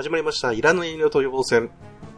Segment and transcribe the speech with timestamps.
[0.00, 0.54] 始まりました。
[0.54, 1.68] いらぬ遠慮と予防戦。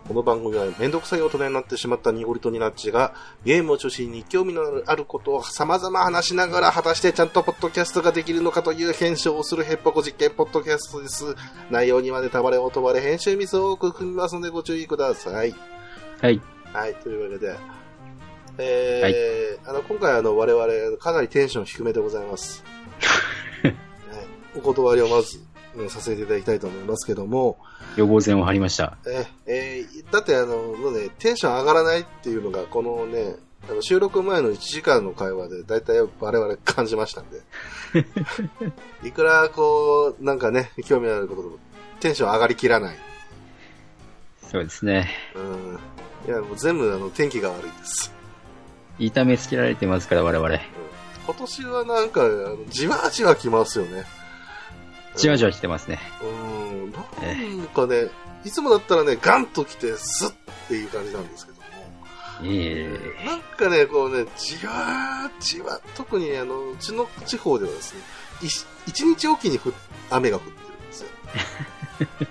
[0.06, 3.12] この番組はめんどくさい大人になってしまったニゴリとニナッチが
[3.44, 11.34] ゲームを中心に興味のあることを様々話しながら果たしてちゃんとポッドキャストができるのかという検証をするヘッポコ実験ポッドキャストです。
[11.72, 15.52] 内容にはネタバレ、音バレ、編集ミスを多く含みますのでご注意ください。
[16.20, 16.40] はい。
[16.72, 17.56] はい、というわけで、
[18.58, 22.62] えーあの今回あの我々かなりテンション低めでございます。
[23.64, 23.74] はい、
[24.56, 25.40] お断りをまず、
[25.76, 27.58] うんさせていただきたいと思いますけども、
[27.96, 28.96] 予防線を張りました。
[29.06, 33.36] ええーだってあの、もうね、テンション上がらないっていうのが、このね、
[33.68, 37.42] あの収録前の1時間の会話で、だいたい我々感じましたんで。
[39.08, 41.58] いくらこう、なんかね、興味あることでも、
[42.00, 42.96] テンション上がりきらない。
[44.50, 45.10] そうですね。
[45.34, 45.78] うん。
[46.26, 48.12] いや、もう全部あの、天気が悪いです。
[48.98, 50.60] 痛めつけられてますから、我々。
[51.24, 52.22] 今年はなんか、
[52.68, 54.04] じわじわ来ますよね。
[55.16, 56.00] じわじわ来てますね。
[56.22, 56.26] う
[56.86, 56.92] ん。
[56.92, 56.98] な
[57.64, 58.08] んかね、
[58.44, 60.32] いつもだったらね、ガンと来て、スッっ
[60.68, 61.62] ていう感じなんですけども。
[62.44, 68.00] ええなんかね、こうね、じわーじわ、特にあの、うちの地方ではですね、
[68.42, 68.46] い
[68.88, 69.72] 一日おきにふ
[70.10, 71.08] 雨が降ってるんですよ。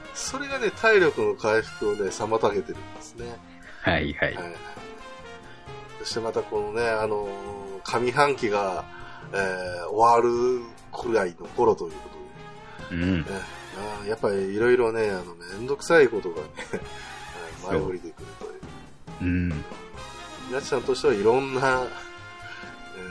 [0.13, 3.39] それがね、体力の回復をね、妨げてるんですね。
[3.81, 4.35] はいはい。
[4.35, 4.55] はい。
[5.99, 8.85] そしてまたこのね、あのー上半期が、
[9.33, 11.97] えー終わるくらいの頃というこ
[12.91, 13.21] うん。
[13.21, 13.25] ね
[13.77, 16.47] あーやっぱりいろいろね、あの、めんどくさいことがね、
[17.67, 18.51] 前降りてくるという。
[19.21, 19.63] うん。
[20.49, 23.07] 皆さんとしてはいろんな、え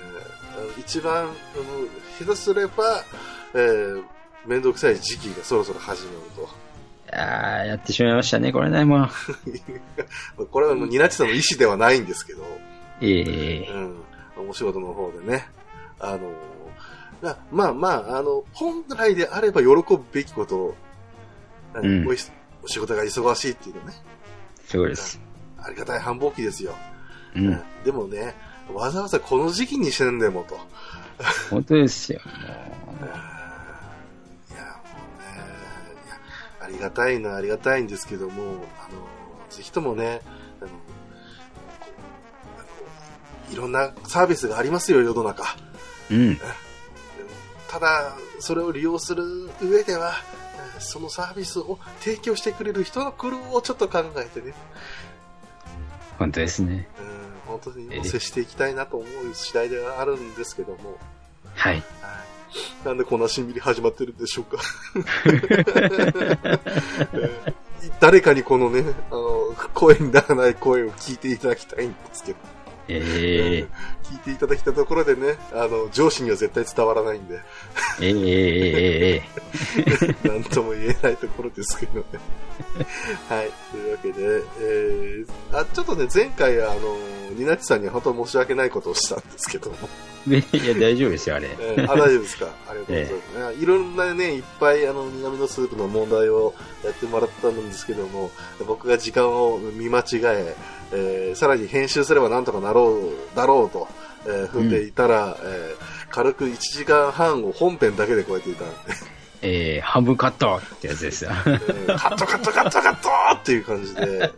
[0.76, 1.32] ー一番、あの、
[2.18, 3.04] 下手すれば、
[3.54, 4.04] えー、
[4.46, 6.30] めんどくさい時期がそろそろ始まる
[7.12, 9.08] ああ、やってしまいましたね、これね、もう。
[10.36, 10.46] と。
[10.46, 12.44] これはもうニナチさんの意思ではないんですけど、
[13.00, 13.68] ええ
[14.36, 15.48] うん、お仕事の方でね、
[15.98, 16.26] あの、ま
[17.22, 20.74] あまあ、まあ、あの、本来であれば喜ぶべきことを、
[21.74, 22.08] うん
[22.62, 23.94] お仕事が忙しいっていうのね、
[24.66, 25.18] そうです。
[25.56, 26.74] ありがたい繁忙期ですよ。
[27.34, 27.46] うん。
[27.48, 28.34] うんでもね、
[28.74, 30.58] わざわざこの時期にしてんでもと。
[31.50, 32.20] 本当ですよ。
[32.24, 32.30] も
[34.54, 34.68] いや、も
[35.16, 35.24] うね、
[36.60, 38.46] ありがたいのはありがたいんですけども、あ
[38.92, 39.00] の、
[39.48, 40.20] ぜひともね、
[40.60, 40.70] あの、
[43.50, 45.56] いろんなサービスがありますよ、世の中。
[46.10, 46.38] ううん。
[47.70, 50.14] ただ、それを利用する上では、
[50.76, 54.54] えそのサービスを提供してくれる人の苦労をちょっと考えてね、
[56.18, 56.88] 本当ですね。
[56.98, 60.98] うん、本当に接していきたいなと思う次第ではあるんですけども、
[61.54, 61.74] はい。
[61.74, 61.82] はい。
[62.84, 64.60] なんでこんなしんみり始まってるんでしょうか。
[65.26, 65.30] え
[67.16, 67.40] ー
[68.00, 72.38] 誰かにこのね、あの、声にならない声を聞いていただきたいんですけど、
[72.92, 73.66] ええ
[74.10, 77.40] 聞いていただきたところでね、あの、上司には絶対伝わらないんで、
[78.00, 79.22] ええええ
[80.24, 82.04] え なんとも言えないところですけどね。
[83.28, 83.50] はい。
[83.70, 86.98] というわけで、えー、あ、ちょっとね、前回、あの、
[87.36, 89.76] ニナッチさんには本当申し訳ないことをしたんですけども、
[90.28, 91.48] え いや、大丈夫ですよ、あれ。
[91.60, 92.46] えーあ、大丈夫ですか？
[92.68, 93.62] ありがとうございます。
[93.62, 96.52] いろんなね、いっぱい、あの、南のスープの問題を
[96.84, 98.32] やってもらったんですけども、
[98.66, 100.56] 僕が時間を見間違え、
[100.92, 103.88] えーさらに編集すればなんとかなろう、だろうと、
[104.26, 108.74] えー踏んでいたら、えー軽く1時間半を本編だけで超えていたんで、
[109.42, 111.30] ええ半分カットってやつですよ。
[111.46, 114.30] えーカットカットカットカットっていう感じで、 ね、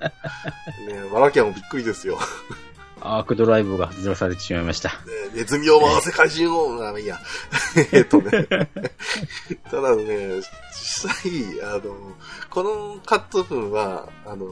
[1.11, 2.19] ワラキャンもびっくりですよ。
[3.05, 4.91] アークドライブが外されてしまいました。
[4.91, 4.95] ね
[5.35, 7.19] ネズミを回せ怪人を、あ、いいや。
[7.91, 8.47] えっとね。
[9.71, 10.37] ただね、
[10.71, 11.97] 実際、あの、
[12.49, 14.47] このカット分は、あの、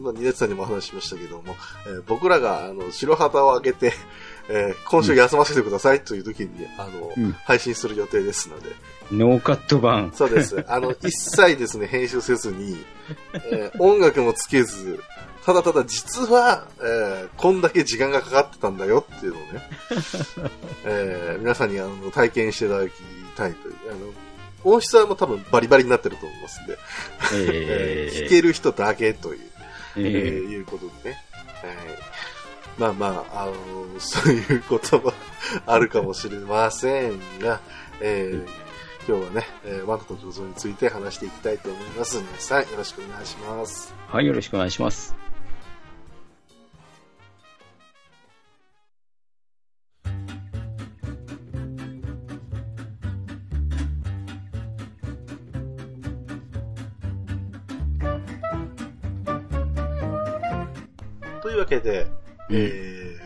[0.00, 1.56] まあ、ニさんにもお話ししましたけども、
[1.86, 3.92] えー僕らが、あの、白旗を上げて、
[4.48, 8.70] えー今週休ませてくださいという時に、あの、うん配信する予定ですので、
[9.12, 10.12] ノーカット版。
[10.14, 10.64] そうです。
[10.68, 12.76] あの、一切ですね、編集せずに、
[13.50, 15.00] えー音楽もつけず、
[15.44, 19.62] ただただ実は、えーこんだけ時間がかかってたんだよっていうのをね、
[20.84, 22.92] えー皆さんにあの体験していただき
[23.36, 23.74] たいという。
[23.90, 24.12] あの
[24.62, 26.78] 音質はもう多分バリバリになってると思いますんで、
[27.32, 29.40] えー え弾ける人だけという、
[29.96, 31.18] ええーいうことでね。
[31.62, 31.74] はい
[32.78, 35.12] まあまあ、あのそういうことも
[35.66, 37.60] あるかもしれませんが、
[38.00, 38.70] えー
[39.08, 42.18] 今日はね、えー、ワンコと共存について話していきたいと思います。
[42.18, 43.94] 皆さんよろしくお願いします。
[44.08, 45.29] はい、よろしくお願いします。
[61.70, 62.06] けで、
[62.48, 63.16] うんえ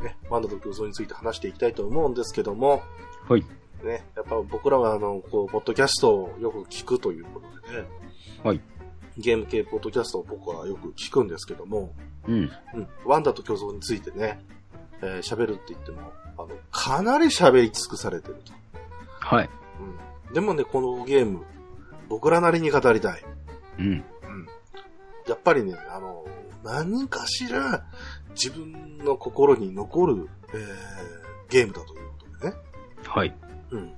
[0.00, 2.82] ーね、ワンダと共存について話していきたいと思うんですけども、
[3.28, 3.44] はい。
[3.84, 7.88] ね、やっぱ僕らはあの、こう、ポッドキャストをよく聞くということでね、
[8.42, 8.60] はい。
[9.18, 11.94] ゲーム系ポッドキャストを僕はよく聞くんですけども、
[12.26, 12.50] うん。
[12.74, 14.40] うん、ワンダと巨像についてね、
[15.02, 18.52] えー喋るって言っても、あの、かなり喋り尽くされてると。
[19.20, 19.50] はい。
[20.28, 20.34] うん。
[20.34, 21.44] でもね、このゲーム、
[22.08, 23.24] 僕らなりに語りたい。
[23.78, 23.86] うん。
[23.86, 24.04] うん。
[25.28, 26.24] やっぱりね、あの、
[26.64, 27.84] 何かしら
[28.30, 32.56] 自分の心に残る、えー、ゲームだということでね。
[33.06, 33.34] はい。
[33.70, 33.92] うん。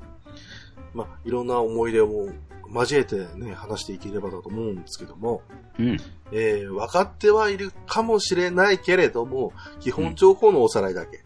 [0.93, 2.28] まあ、いろんな思い出を
[2.72, 5.43] 交えてね、話していければだと思うんですけども、
[5.78, 5.96] うん。
[6.32, 11.22] えー、分かってはいるかもしれないけれども、基本情報のおさらいだけ。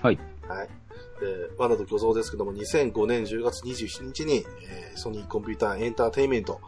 [0.00, 0.18] はい。
[0.48, 0.68] はい。
[1.20, 6.60] で、ワナと巨像ですけども、2005年10月27日に、えーソニーコンピューターエンターテインメント、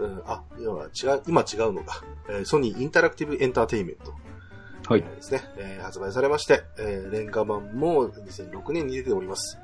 [0.00, 4.12] うん、あ、今は違う、今違うのか、えーソニーインタラクティブエンターテインメント、
[4.92, 5.00] はい。
[5.00, 9.58] えーですね、えー発売されまして、えーレンガ版も2006年に出ております。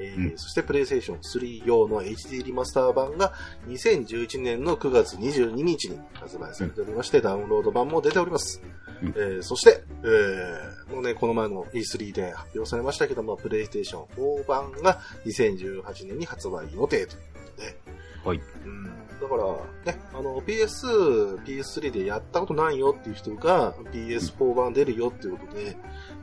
[0.00, 0.38] えーうん。
[0.38, 3.32] そしてプレイステーション3用の HD リマスター版が
[3.68, 8.60] 2011年の9月22日に発売されておりまして、ダウンロード版も出ております。
[9.02, 9.08] うん。
[9.10, 17.76] えーそして、えーもうね、この前の E3 で発表されましたけども、プレイステーション4版が2018年に発売予定ということで、
[18.24, 18.40] はい。
[18.64, 18.92] うん
[19.24, 25.76] だから、ね、あの、PS、PS3 でやったことないよっていう人が PS4 版出るよっていうことで、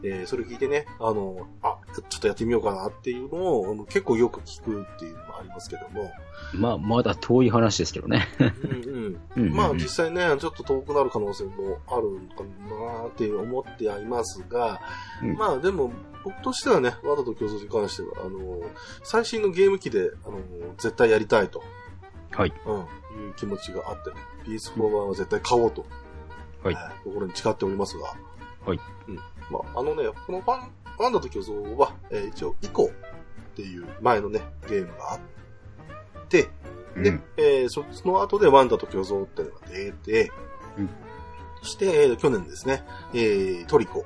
[0.04, 6.12] えーそれ聞いてね、あの、あ、ちょっとやってみようかなっていうのをあの結構よく聞くっていうのもありますけども、
[6.54, 8.28] まあ、まだ遠い話ですけどね。
[8.40, 9.54] うんうん。
[9.54, 12.44] まあ実際ね、ちょっと遠くなる可能性もあるのか
[13.04, 14.80] なって思ってはいますが、
[15.24, 15.92] うんまあでも
[16.24, 18.62] 僕としてはね、ワードと競争に関しては、あの、
[19.04, 20.40] 最新のゲーム機で、あの、
[20.78, 21.64] 絶対やりたいと、
[22.32, 22.54] はい。
[22.66, 24.12] うん、いう気持ちがあって、
[24.50, 25.86] PS4 版は絶対買おうと、
[26.64, 28.14] はいえー心に誓っておりますが、
[28.66, 28.80] はい。
[29.08, 29.16] うん。
[29.16, 32.90] まああのね、このファン、ワンダと巨像は、えー一応、イコっ
[33.56, 35.20] ていう前のね、ゲームがあっ
[36.28, 36.50] て、
[36.96, 37.24] で、うん。
[37.38, 40.32] えーそその後でワンダと巨像っていうのが出て、
[40.78, 40.90] うん
[41.64, 42.84] そして、えー去年ですね、
[43.14, 44.06] えートリコ。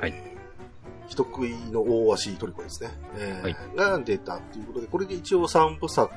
[0.00, 0.34] はいえー
[1.06, 2.90] 人食いの大足トリコですね。
[3.18, 6.10] えーはいが出たっていうことで、これで一応3部作、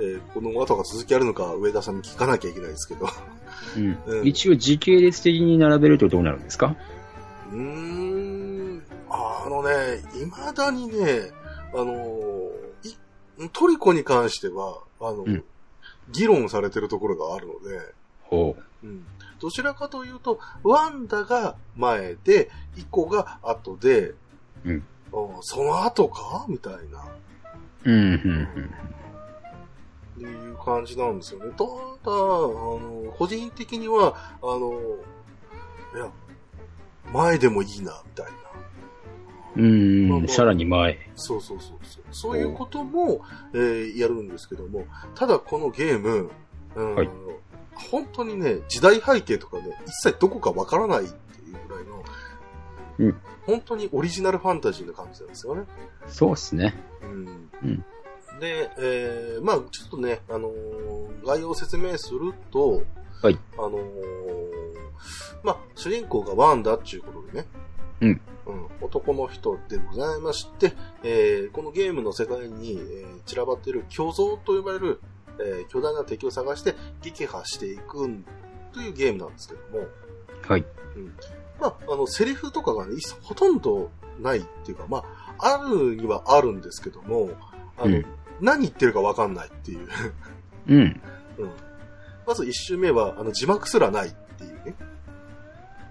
[0.00, 3.06] えーこの後が続きあるのか上田さんに聞かなきゃいけないですけど。
[3.76, 3.98] うん。
[4.06, 4.26] うん。
[4.26, 6.76] 一応時系列的に並べるとどうなるんですか？
[7.52, 11.30] うーん、あのね、未だにね、
[11.72, 12.50] あの
[13.52, 15.44] トリコに関しては、あの、うん。
[16.10, 17.80] 議論されてるところがあるので、
[18.22, 18.86] ほう。
[18.86, 19.04] ん。
[19.40, 24.14] どちらかというと、ワンダが前で、イコが後で、
[24.64, 24.84] うん。
[25.12, 25.12] あ
[25.42, 26.44] その後か？
[26.48, 27.04] みたいな、
[27.84, 27.90] う。
[27.90, 28.48] うん、うん、
[30.18, 31.52] っていう感じなんですよね。
[31.56, 34.72] ただ、あの、個人的には、あの、
[35.94, 36.10] いや、
[37.12, 38.32] 前でもいいな、みたいな。
[39.56, 39.64] うん。
[39.64, 40.98] うん、まあまあさらに前。
[41.16, 42.02] そうそうそうそう。
[42.10, 43.22] そういうことも、
[43.54, 46.30] えーやるんですけども、ただこのゲーム、
[46.74, 47.10] うんはい
[47.90, 51.12] 本当にね、時代背景とかね、一切どこかわからないって
[51.42, 52.04] いうぐらいの、
[52.98, 53.16] うん
[53.46, 55.62] 本当にオリジナルファンタジーな感じなんですよね。
[56.08, 56.74] そうですね。
[57.02, 57.84] うんうん
[58.40, 62.82] で、えーまあちょっとね、あのー概要を説明すると、
[63.22, 63.38] はい。
[63.58, 63.78] あのー
[65.42, 67.46] まあ主人公がワンダっていうことでね、
[68.00, 68.20] うん。
[68.46, 75.00] うん、男の人でございまして、えーこのゲームの世界に、えー散らばっている巨像と呼ばれる、
[75.40, 78.08] えー巨大な敵を探して撃破していく
[78.72, 79.86] というゲームなんですけども、
[80.46, 80.64] はい。
[81.60, 83.90] まあ、あの、セリフとかがね、ほとんど
[84.20, 85.04] ないっていうか、ま
[85.38, 87.30] あ、あるにはあるんですけども、
[87.76, 88.06] あの、うん
[88.40, 89.88] 何言ってるかわかんないっていう。
[90.68, 90.78] うん。
[90.78, 91.00] うん。
[92.26, 94.74] まず一周目は、あの、字幕すらないっていうね。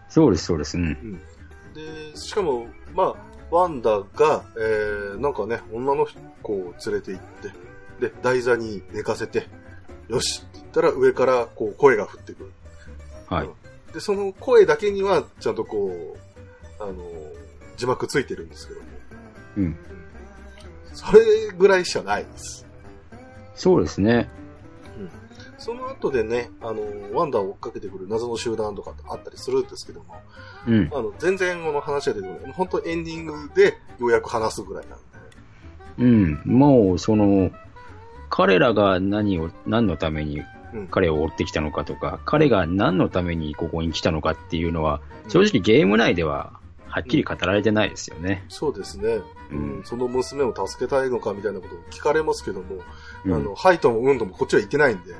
[0.09, 0.77] そうです、そうです。
[0.77, 1.19] うん。
[1.73, 3.15] で、しかも、まあ、
[3.49, 6.07] ワンダが、えー、なんかね、女の
[6.43, 7.21] 子を連れて行っ
[7.99, 9.47] て、で、台座に寝かせて、
[10.09, 12.51] よしって言ったら上からこう声が降ってくる。
[13.27, 13.49] はい。
[13.93, 16.15] で、その声だけには、ちゃんとこ
[16.79, 16.93] う、あの、
[17.77, 18.85] 字幕ついてるんですけども。
[19.57, 19.77] うん。
[20.97, 22.65] それぐらいしかないです。
[23.53, 24.29] そうですね。
[25.59, 26.81] その後でね、あの、
[27.13, 30.15] ワンダーを追っかけてくる謎の集団とかってあったりするんですけども、
[30.67, 30.89] うん。
[30.91, 32.51] あの、全然この話が出てこない。
[32.51, 35.05] 本当エンディングでようやく話すぐらいなんで。
[35.99, 36.57] うん。
[36.57, 37.51] もう、その、
[38.29, 40.39] 彼らが何を、何のために
[40.73, 46.59] うん彼を追ってきたのかとか、彼が何のためにここに来たのかっていうのは、正直ゲーム内では
[46.97, 48.43] はっきり語られてないですよね。
[48.49, 49.15] そうですね。
[49.15, 52.77] ううんん、その娘を助けたいのかみたいなことを聞かれますけども、
[53.25, 55.13] うんあの、はいともうんともこっちは言ってないんで、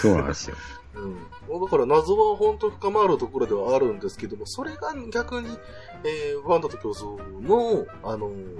[0.00, 0.56] そうなんですよ。
[0.96, 1.60] うん。
[1.60, 5.56] だから謎は本当深まるところではあるんですけども、それが逆に、
[6.04, 8.58] えー、ワンダと競争の、あのー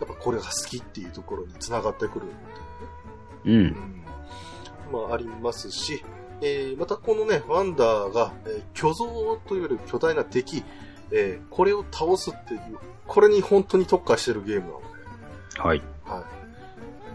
[0.00, 4.92] やっぱこれが好きっていうところに繋がってくるっていうねうん。
[4.92, 6.02] うんまあ、ありますし、
[6.40, 10.64] えーまたこのね、ワンダーが、えー巨像というより巨大な敵、
[11.12, 12.60] えーこれを倒すっていう、
[13.06, 15.82] これに本当に特化してるゲームなので、はい。
[16.04, 16.24] は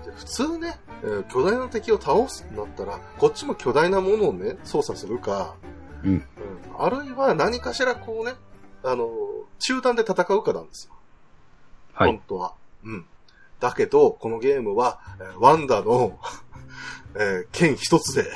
[0.04, 0.06] い。
[0.06, 5.56] で普通ね、えー巨大な敵を倒すってなったら、こっちも巨大なものをね、操作するか、
[6.04, 6.24] うん
[6.78, 8.34] あるいは何かしらこうね、
[8.84, 9.10] あの、
[9.60, 10.94] 中断で戦うかなんですよ。
[11.94, 12.10] はい。
[12.12, 12.54] 本当は。
[12.84, 13.06] うん。
[13.62, 16.20] だけど、このゲームは、えーワンダの、
[17.16, 18.30] えー剣一つで、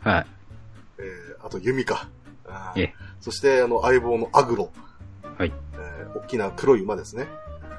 [0.00, 0.26] はい。
[0.98, 2.08] えーあと弓か。
[2.76, 4.72] ええそして、あの、相棒のアグロ。
[5.38, 5.52] はい。
[5.74, 7.28] えー大きな黒い馬ですね。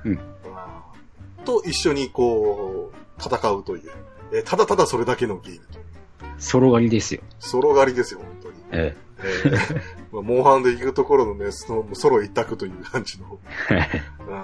[0.06, 0.20] うん
[1.44, 3.92] と一緒にこう、戦うという。
[4.34, 5.80] えーただただそれだけのゲームと。
[6.38, 7.22] ソロ狩りですよ。
[7.40, 8.56] ソロ狩りですよ、本当に。
[8.72, 9.82] ええー
[10.12, 13.40] まあ、モンハンで行くところのね、そのソロ一択という感じの。
[13.72, 14.02] え。
[14.28, 14.44] うん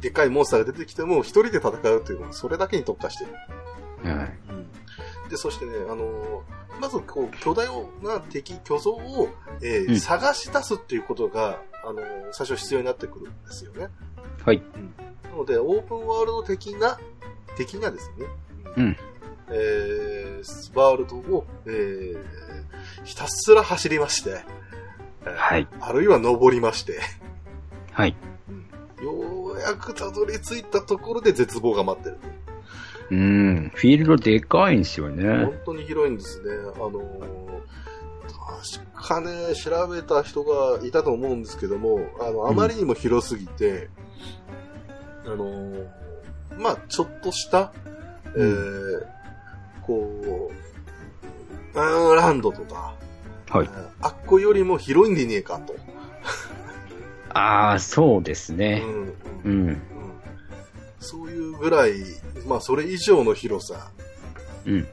[0.00, 4.14] でっかいモンスターが出てきても、一人で戦うというのは、それだけに特化してる。
[4.16, 4.32] はい。
[5.30, 6.40] で、そしてね、あのー
[6.80, 7.66] まず、こう、巨大
[8.02, 9.28] な敵、巨像を、
[9.62, 13.88] えーうん探し出すっていうことが、あのー最初必要になってくるんですよね。
[14.44, 14.62] はい。
[15.30, 16.98] なので、オープンワールド的な、
[17.56, 18.26] 的なですね。
[18.76, 18.96] うん。
[19.52, 22.18] えー、ワールドを、えー、
[23.04, 24.42] ひたすら走りまして、
[25.24, 25.68] えーはい。
[25.80, 27.00] あるいは登りまして、
[27.92, 28.16] はい。
[29.02, 32.18] ようやくたどり着いたところで絶望が待ってる。
[33.10, 33.72] うん。
[33.74, 35.54] フィールドでかいんですよね本。
[35.66, 36.46] 当に広いんですね。
[36.76, 37.60] あのー
[38.92, 43.88] 確かね、調べた人がいたと思うんですけども、あの、あまりにも広すぎて、
[45.24, 45.86] あのー
[46.58, 47.72] まあ、ちょっとした、
[48.36, 49.06] えー、
[49.82, 50.50] こ
[51.74, 52.94] う、アーランドとか、
[53.48, 53.76] はいえ。
[53.76, 55.74] ーあっこよりも広いんでねえかと。
[57.32, 58.80] ああ、そうですうね。
[58.80, 59.14] んうん
[59.44, 59.82] うん。
[61.00, 61.94] うんそういうぐらい、
[62.46, 63.90] まあ、それ以上の広さ、
[64.66, 64.74] うん。
[64.74, 64.84] うん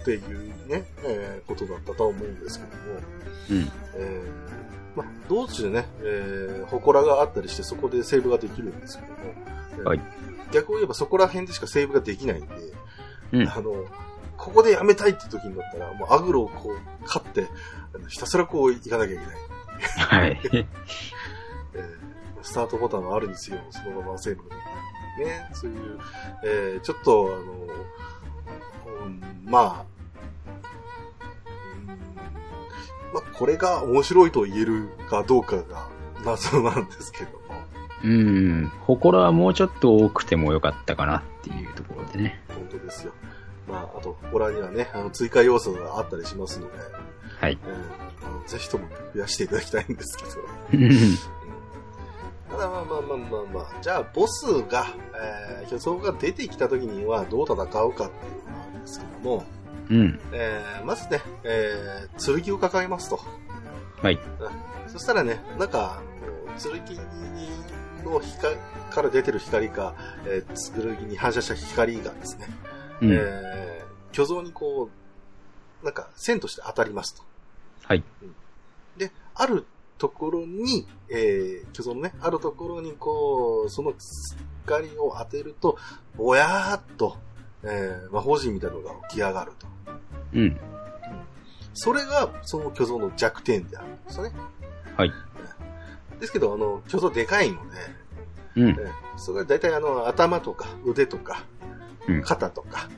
[0.00, 3.00] っていうね、えーことだったとは思うんですけども、
[3.50, 3.72] うん。
[3.96, 9.18] えーまあ、道中ね、えー、祠があったりしてそこでセーブができるんですけども、
[9.72, 10.00] えーはい
[10.52, 12.48] 逆を言えばそこら辺でしかセーブができないんで、
[13.32, 13.86] うんあの、
[14.36, 17.46] ここでやめたいって時になったら、もうアグロをこう、勝って、
[18.08, 19.36] ひたすらこう行かなきゃいけない。
[19.78, 20.40] はい。
[21.74, 22.09] えー
[22.42, 25.38] スタートボタンがあるんですよ、そのままセーブができない。
[25.38, 25.98] ね、そういう、
[26.44, 29.84] えーちょっと、あの、うんまあ、
[31.74, 31.86] うん
[33.12, 35.88] まあ、これが面白いと言えるかどうかが
[36.24, 37.38] 謎なんですけども。
[38.04, 38.72] うん。
[38.86, 42.42] 祠はもうちょっと多くてもよかったかなっていうところでね。
[42.48, 43.12] 本当ですよ。
[43.68, 46.78] まあ、あと、ホラーにはね、あの、追加要素があったりしますので、
[47.40, 47.52] はい。
[47.52, 47.60] うん
[48.22, 50.30] あのぜひとも増やしていただきたいんですけど。
[52.50, 59.44] うんただまあまあまあまあまあ、じゃあボスが、えー、巨像が出てきた時にはどう戦うかっていうのがあるんですけども、
[59.90, 60.20] うん。
[60.32, 63.20] えー、まずね、えー、剣を抱えますと。
[64.02, 64.18] はい。
[64.86, 66.00] そしたらね、なんか、
[66.58, 66.72] 剣
[68.04, 68.56] の光
[68.90, 69.94] から出てる光が、
[70.26, 72.46] えー、剣に反射した光がですね、
[73.02, 73.12] うん。
[73.12, 74.90] えー、巨像にこ
[75.82, 77.22] う、なんか線として当たりますと。
[77.84, 78.04] はい。
[78.96, 79.66] で、ある
[80.00, 83.92] ところに、えー、巨像のね、あるところにこう、その
[84.64, 85.76] 光を当てると、
[86.16, 87.18] ぼやーっと、
[87.62, 89.66] えー、魔法陣みたいなのが起き上がると。
[90.32, 90.60] うん。
[91.74, 94.32] それが、その巨像の弱点であるんですよね。
[94.96, 95.12] はい。
[96.18, 97.76] ですけど、あの、巨像でかいので、
[98.56, 98.68] うん。
[98.70, 98.90] えー
[99.22, 101.44] それは大体あの、頭とか腕とか、
[102.08, 102.88] うん肩とか、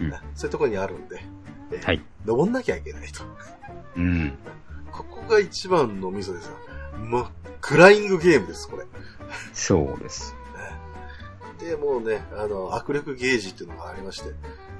[0.00, 1.22] うんそういうところにあるんで、
[1.70, 2.02] えーはい。
[2.26, 3.22] 登んなきゃいけないと。
[3.96, 4.36] うん。
[4.92, 6.56] ここが一番のミソですよ。
[6.98, 7.26] もう、
[7.60, 8.84] クライングゲームです、これ。
[9.52, 10.34] そうです。
[11.60, 14.30] で、もうね、あの、握力ゲージっていうのがありまして、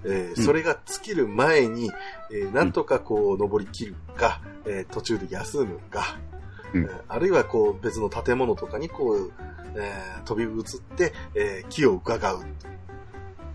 [0.04, 1.90] えーうんそれが尽きる前に、
[2.30, 6.18] えーなんとかこう、登り切るか、えー途中で休むか、
[6.72, 9.32] うんえーあるいはこう、別の建物とかにこう、
[9.76, 10.64] えー飛び移っ
[10.96, 12.40] て、えー木を伺う。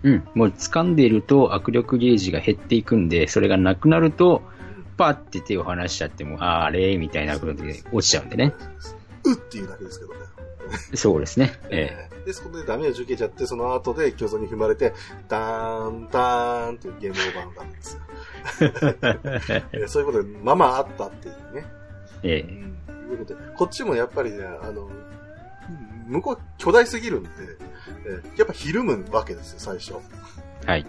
[0.02, 0.28] うん。
[0.34, 4.42] もう掴んでいると握力ゲージが減っていくんで、それがなくなると、
[4.96, 6.96] パッて手を離しちゃっても、あれ？
[6.96, 8.54] みたいなことで落ちちゃうんでね。
[9.24, 10.20] うっていうだけですけどね。
[10.94, 11.52] そうですね。
[11.70, 14.94] ええーで、そこでダメージ受けちゃって、その後で巨像に踏まれて、
[15.28, 19.88] ダーン、ダーンっていうゲームオーバーのダメですよ。
[19.88, 21.66] そういうことで、ままあったっていうね。
[22.22, 22.74] えうん
[23.12, 24.88] いうことで、こっちもやっぱりね、あの、
[26.06, 27.30] 向こう巨大すぎるんで、
[28.06, 29.94] えーやっぱひるむわけですよ、最初。
[30.66, 30.66] え。
[30.66, 30.86] はい。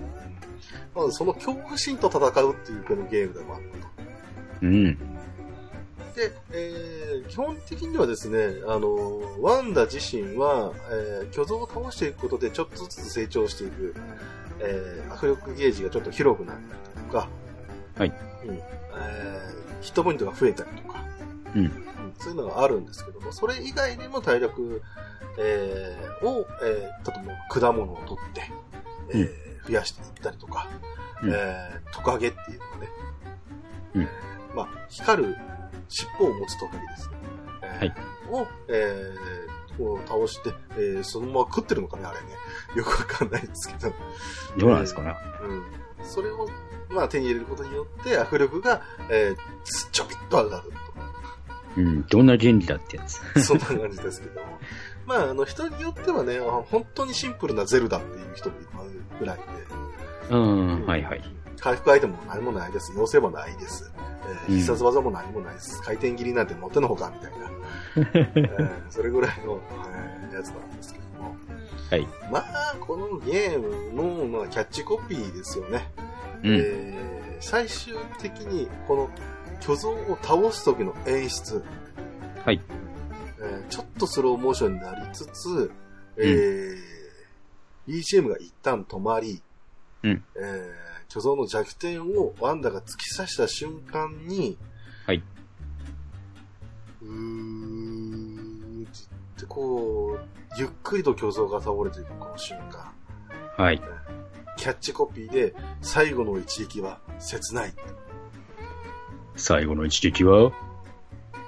[0.95, 3.94] まずその恐怖心と戦うっていうこのゲームでもあったと。
[4.61, 4.97] うん。
[6.15, 13.95] で、えー基本的にはですね、あの、ワンダ自身は、えー巨像を倒していくことでちょっとずつ成長していく、
[14.59, 17.27] えー握力ゲージがちょっと広くなったりとか、
[17.97, 18.13] はい。
[18.47, 18.55] うん。
[18.55, 21.03] えー、ヒットポイントが増えたりとか、
[21.55, 21.61] うん。
[21.65, 21.71] うん
[22.17, 24.81] そういうのがあるんですけども、それ以外にも体力、
[25.37, 28.51] えーを、えー、例えば果物を取って、
[29.09, 30.69] えー増やしていったりとか、
[31.23, 32.89] うんえートカゲっていうのがね、
[33.95, 34.07] うん
[34.55, 35.35] まあ、光る
[35.89, 37.15] 尻尾を持つトカゲですね。
[37.63, 37.93] えーはい
[38.31, 39.45] を、えー
[39.77, 42.27] こう倒して、えーそのまま食ってるのかね、あれね。
[42.75, 43.93] よくわかんないですけど。
[44.57, 45.15] どうなんですかね。
[45.43, 45.63] うん。
[46.07, 46.47] それを、
[46.89, 49.37] まあ、手に入れることによって、握力が、えー
[49.91, 50.71] ちょびっと上がる
[51.77, 52.03] うん。
[52.07, 53.19] どんな原理だってやつ。
[53.33, 53.39] と。
[53.41, 54.47] そんな感じですけども。
[55.05, 58.67] まあ、あの、人によってはね、あ本当にシンプルなゼルダっていう人もいる
[59.19, 59.43] ぐらいで、
[60.29, 60.85] うん。
[60.85, 61.23] はいはい。
[61.59, 62.91] 回復アイテムも何もないです。
[62.91, 63.91] 妖精もないです。
[63.97, 65.81] えーうん必殺技も何もないです。
[65.81, 67.49] 回転切りなんて持ってのほかみたいな。
[68.35, 69.59] えーそれぐらいの、
[70.29, 71.35] えーやつなんですけども。
[71.89, 72.07] はい。
[72.31, 75.89] まあ、このゲームの、まあ、キャッチコピーですよね。
[76.43, 76.55] うん。
[76.55, 79.09] えー最終的に、この
[79.59, 81.63] 巨像を倒す時の演出。
[82.43, 82.61] はい。
[83.39, 85.71] えーちょっとスローモーションになりつつ、
[86.17, 86.75] えー
[87.87, 89.41] BGM が一旦止まり、
[90.03, 94.57] うんえー巨像の弱点をワンダが突き刺した瞬間に、
[95.05, 95.23] はい。
[97.01, 98.89] うーっ
[99.39, 100.25] てこう、
[100.57, 102.91] ゆっくりと巨像が倒れていくこの瞬間。
[103.57, 103.81] はい。
[104.57, 107.73] キャッチコピーで、最後の一撃は切ない。
[109.35, 110.51] 最後の一撃は、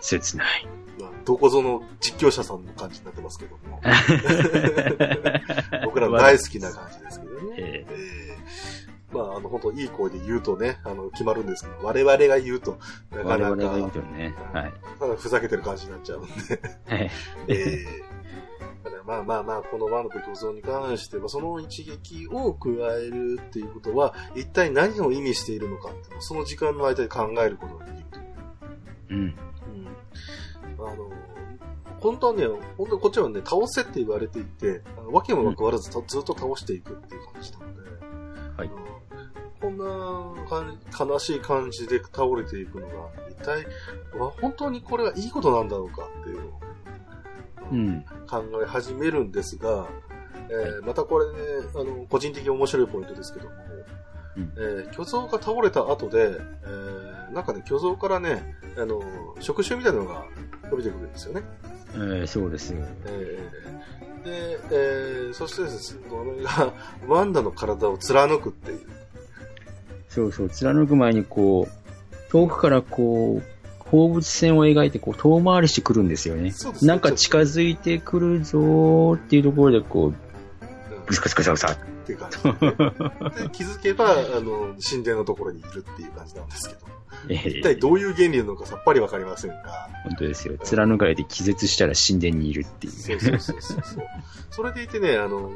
[0.01, 0.67] 切ない。
[0.99, 3.81] まあ、どこぞの実況者さんの感じになってますけども。
[5.85, 7.55] 僕らの大好きな感じですけどね。
[7.57, 12.77] ええーまあ、あの、本当いい声で言うとね、あの、決まるんですけど、我々が言うと、
[13.11, 14.35] なかな我々が言うか、とね。
[14.53, 14.73] はい。
[14.99, 16.31] ただふざけてる感じになっちゃうんで。
[16.85, 17.11] はい。
[17.47, 18.07] えー
[18.84, 28.05] だからまあまあまあ、このワンダと巨像に関しては、その一撃を加えるっていうことは、一体何を意味しているのかっていうのを、その時間の間で考えることができる
[29.10, 29.13] う。
[29.13, 29.19] うん。
[29.19, 29.36] うん
[30.79, 31.10] あの、
[31.99, 32.45] 本当はね、
[32.77, 37.89] 本当にこっちはね、倒せって言われていて、あのわけもなくわらず、ずっと倒していくっていう感じなので、
[38.58, 38.96] はい
[39.60, 39.86] こんな
[41.00, 42.93] 悲しい感じで倒れていくのが、
[43.30, 43.65] 一体、
[44.20, 46.60] わ本当にこれはいいことなんだろうかっていうのを、
[47.72, 48.06] うん。
[48.30, 49.88] 考え始めるんですが、
[50.50, 51.34] えーまたこれね、
[51.76, 53.56] あの、個人的に面白いポイントですけども、
[54.38, 59.02] うんえー巨像が倒れた後で、えーなんかね、巨像からね、あの、
[59.41, 60.24] 触手みたいなのが
[60.72, 61.41] 伸びてくるんですよね。
[61.93, 62.74] えーそうです。
[63.06, 66.74] えーで、えーそしてですね、これが、
[67.08, 68.96] ワンダの体を貫くっていう。
[70.17, 70.49] そうそう。
[70.49, 73.43] 貫く前にこう、遠くからこう、
[73.80, 76.53] 放物線を描いてこう遠回りしてくるんですよね。
[76.82, 80.15] なんか近づいてくるぞーっていうところでこう、うん
[81.08, 81.77] ブスカスカサカサ。
[82.08, 82.38] っていう感じ
[83.38, 86.88] で,、で気づけば、あの、神殿のところにいるっていう感じなんですけど。
[87.30, 89.89] え一体ーどういう原理なのかさっぱりわかりませんが。
[90.04, 90.58] 本当ですよ。
[90.63, 92.93] 貫かれて気絶したら神殿にいるっていう。
[92.93, 94.06] そうそうそうそうそう。
[94.52, 95.52] それでいてね、あの、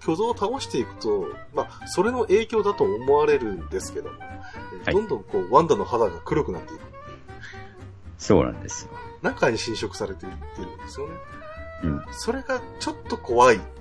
[0.00, 6.80] 巨像を倒していくと、まあ、それの影響だと思われるんですけども、えはいどんどんこう、ワンダの肌が黒くなっていく。
[8.16, 8.92] そうなんですよ。
[9.22, 11.14] 中に侵食されていってるんですよね。
[11.84, 12.02] うん。
[12.12, 13.79] それがちょっと怖いってい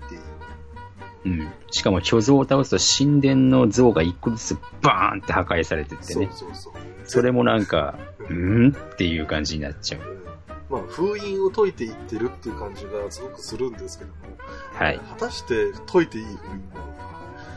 [1.30, 1.42] う。
[1.42, 1.48] うん。
[1.72, 6.30] しかも巨像を倒すと神殿の像が一個ずつバーンって破壊されてってそうね。
[6.32, 6.74] そうそう。
[7.06, 7.98] それもなんか、
[8.30, 10.02] ううんんっていう感じになっちゃう。
[10.02, 10.20] うん
[10.70, 14.18] まあ、封印を解いていってるっていう感じがすごくするんですけども、
[14.74, 15.00] はい。
[15.00, 17.10] 果たして解いていい封印なのか、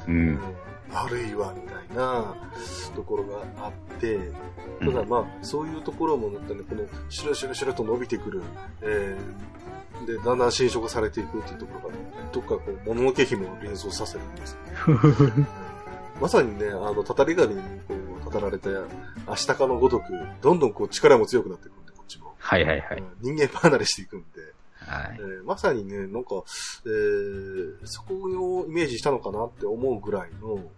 [0.08, 0.38] うん。
[0.40, 0.61] あ
[1.08, 2.34] るいはみたいな
[2.94, 4.18] ところがあって、
[4.80, 8.42] ただまあ、そういうところもね、この、シュルシュルシュルと伸びてくる、
[8.82, 11.94] えー、で、だんだん侵食されていくっていうところが、
[12.32, 14.92] どっかこう、もののけ姫を連想させるんです、う
[15.40, 15.46] ん
[16.20, 18.68] まさにね、あの、たたり神にこう、たたられた、
[19.26, 22.34] アシタカのごとく、どんどんこう、力も強くなっていくんで、こっちも。
[22.38, 22.98] はいはいはい。
[22.98, 24.26] うん人間離れしていくんで、
[24.86, 25.22] はいえ。
[25.22, 26.42] ーまさにね、なんか、
[26.86, 30.70] えーそこをイメージしたのかなって思うぐらいのうん。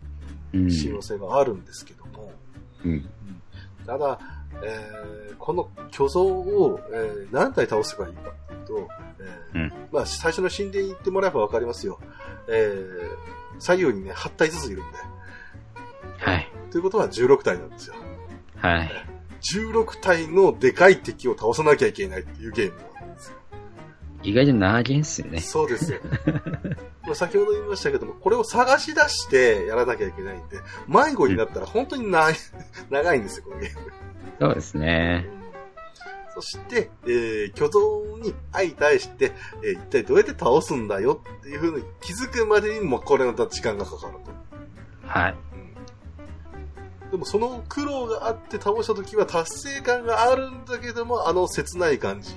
[0.71, 2.33] 親和性があるんですけども、
[2.85, 3.09] うん。
[3.87, 4.19] ただ、
[4.63, 8.89] えーこの巨像を、えー何体倒せばいいかっていうと、
[9.53, 11.99] えーうんまあ、最初の神殿に行ってもらえばわかりますよ。
[12.49, 14.99] えー左右にね、8体ずついるんで。
[16.19, 16.51] はい。
[16.71, 17.95] ということは16体なんですよ。
[18.57, 18.91] はい。
[19.43, 23.37] 16体のでかい敵を倒さなきゃいけないっていうゲームなんですよ。
[24.23, 25.39] 意外と長いんすよね。
[25.41, 26.01] そうですよ。
[27.07, 32.35] まあ先ほど言いましたけども、これを探し出してやらなきゃいけないんで、迷子になったら本当に長い
[32.91, 33.93] 長いんですよ、このゲーム。
[34.41, 35.27] そうですね。
[36.35, 44.33] そして、えー、巨像に相対して、えー一体どうやって倒すんだよっていうふうに気づくまでにもこれまた時間がかかると。
[45.07, 45.37] はい。
[47.13, 52.35] でもその苦労があって倒した時は達成感があるんだけども、あの切ない感じ。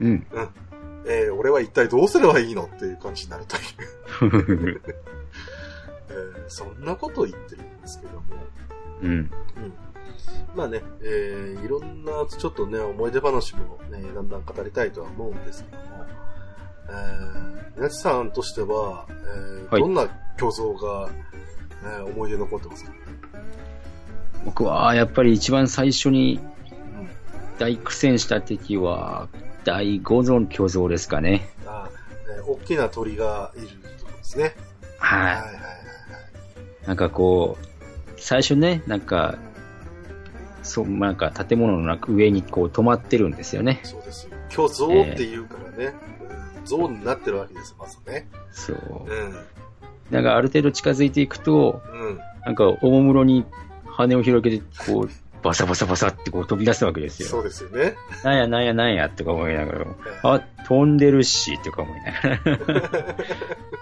[0.00, 0.26] うん。
[1.06, 4.82] えー俺は一体どうすればいいのっていう感じになるという。
[6.10, 8.20] えーそんなことを言ってるんですけども。
[9.02, 9.10] うん。
[9.10, 9.30] うん。
[10.54, 15.84] まあね、えーいろんなちょっとね、思い出話もね、だんだん語りたいとは思うんですけども、
[16.88, 20.06] えー、皆さんとしては、えーはいどんな
[20.38, 21.08] 虚像が、
[21.84, 22.92] えー思い出に残ってますか、
[24.44, 27.08] 僕は、やっぱり一番最初にうん、
[27.58, 29.28] 大苦戦した敵は、
[29.64, 31.48] 第五の巨像ですかね。
[31.66, 34.54] あーえー大きな鳥がいるところですね。
[34.98, 35.54] はいははいはいはい。
[36.84, 36.86] い。
[36.86, 37.66] なんかこう、
[38.16, 39.38] 最初ね、なんか、
[40.62, 43.80] そう、なんか建物の中上にこう止まってるんですよね。
[43.82, 44.28] そうです。
[44.50, 48.26] 虚像っていうからね、うん像になってるわけです、まずね。
[48.50, 48.78] そう。
[49.06, 49.34] うん。
[50.10, 52.18] なんかある程度近づいていくと、うん。
[52.44, 53.44] なんかおもむろに
[53.86, 55.10] 羽を広げて、こう、
[55.44, 57.28] バサバサバサってこう飛び出すわけですよ。
[57.28, 57.94] そうですよね。
[58.24, 59.86] なんやなんやなんやとか思いながら、
[60.22, 63.16] あ、飛んでるし、とか思いながら。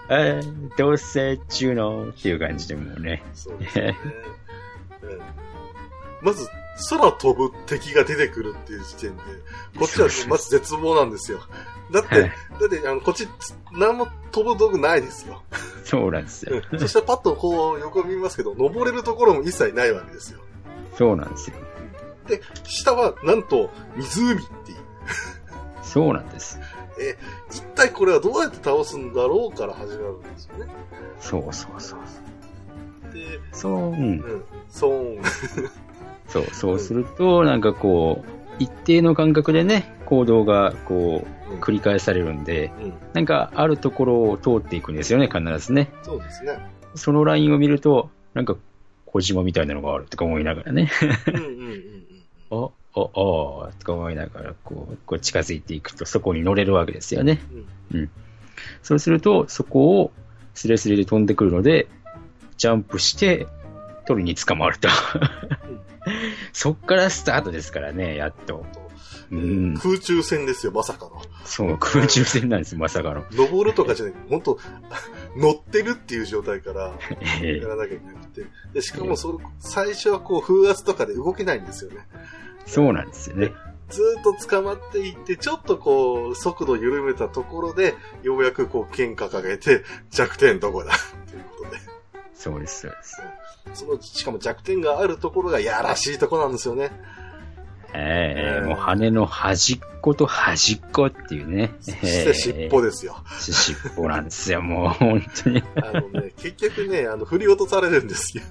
[0.35, 3.23] えー、どうせ中のっていう感じでもうね。
[3.33, 3.97] そうですよね。
[5.03, 5.43] うん
[6.23, 6.47] まず、
[6.89, 9.23] 空飛ぶ敵が出てくるっていう時点で、
[9.77, 11.39] こっちはまず絶望なんですよ。
[11.91, 13.27] だって、はいだって、あの、こっち、
[13.73, 15.43] 何も飛ぶ道具ないですよ。
[15.83, 16.61] そうなんですよ。
[16.71, 20.39] うんそしてパッとこう横見ますけど、登れるところも一切ないわけですよ。
[20.95, 21.57] そうなんですよ。
[22.27, 24.77] で、下はなんと湖っていう。
[25.81, 26.59] そうなんです。
[27.51, 30.71] 一体これはどうやって倒すんだろうから始まるんですよね。
[31.19, 31.99] そうそうそう。
[33.13, 33.95] で、そう、うん。
[33.95, 35.17] うん、そう、
[36.27, 45.91] そう、そうすると、なんかこう、一定の間隔でね、行動がこう、うん繰り返されるんで、うん、なんかあるところを通っていくんですよね、必ずね。
[46.01, 46.57] そうですね。
[46.95, 48.55] そのラインを見ると、なんか
[49.13, 50.89] 小島みたいなのがあるとか思いながらね。
[51.27, 51.51] うんうんうん
[52.51, 52.65] うん。
[52.65, 53.01] あ、あ、
[53.69, 57.39] あ、とか思いながら、こう、こう近づいていくと、そこに乗れるわけですよね。
[57.93, 58.09] うん
[58.81, 60.11] そうすると、そこを
[60.53, 61.87] スレスレで飛んでくるので、
[62.57, 63.47] ジャンプして、
[64.05, 64.89] 鳥に捕まると。
[66.53, 68.65] そっからスタートですからね、やっと。
[69.33, 69.73] うん。
[69.77, 71.21] 空中戦ですよ、まさかの。
[71.43, 73.25] そう、空中戦なんです、まさかの。
[73.31, 74.59] 登るとかじゃなくて、本当
[75.35, 76.93] 乗ってるっていう状態から
[77.41, 78.45] えやらなきゃいけなくて。
[78.73, 82.07] で、しかもその、最初はこう風圧とかで動けないんですよね。
[82.65, 83.51] えそうなんですよね。
[83.89, 90.93] ずーっと捕まっていって、ちょっとこう、速度緩めたところで、ようやくこう、剣掲げて、弱点どこだ？
[91.29, 91.77] ということで。
[92.33, 93.21] そうです、そうです。
[93.73, 96.91] その、しかも弱点があるところがやらしいところなんですよね。
[97.93, 101.73] ええうんもう羽の端っこと端っこっていうね。
[101.79, 103.15] そして尻尾ですよ。
[103.39, 105.63] 尻尾なんですよ、もう本当に。
[105.81, 108.43] あのね、結局ね、あの、振り落とされるんですよ。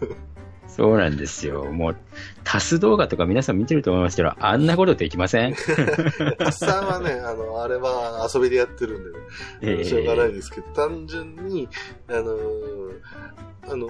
[0.67, 1.65] そうなんですよ。
[1.65, 1.97] もう、
[2.45, 9.19] タス動画とか皆さん見てると思いますけど、あんなことできませんタッさんはね、あの、あれは遊びでやってるんでね、
[9.61, 11.69] ええしょうがないですけど、単純に、
[12.09, 12.93] あのー
[13.69, 13.89] あの、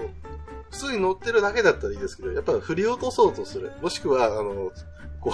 [0.71, 3.71] 普通に乗ってるだけだったらいいですけど、やっぱり振り落とそうとする。
[3.81, 4.71] もしくは、あの、
[5.23, 5.33] こ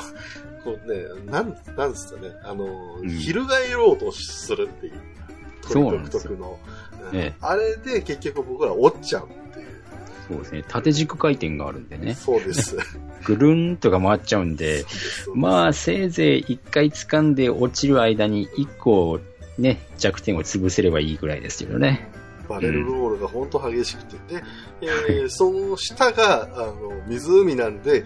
[0.61, 5.01] う、こうね、なん、なんですかね、あの、うん翻ろうとするっていう。
[5.73, 6.59] 独特の。
[6.63, 9.67] うんええあれで結局僕ら折っちゃうっていう。
[10.27, 10.63] そうですね。
[10.67, 12.13] 縦軸回転があるんでね。
[12.13, 12.77] そうです。
[13.25, 14.85] ぐるんとか回っちゃうんで、
[15.33, 19.19] まあ、せいぜい一回掴んで落ちる間に一個
[19.57, 22.09] ね、弱点を潰せればいいぐらいですけどね。
[22.47, 24.43] バレルロールが本当激しくて、で、
[24.81, 26.75] えーその下が、あの、
[27.07, 28.05] 湖なんで、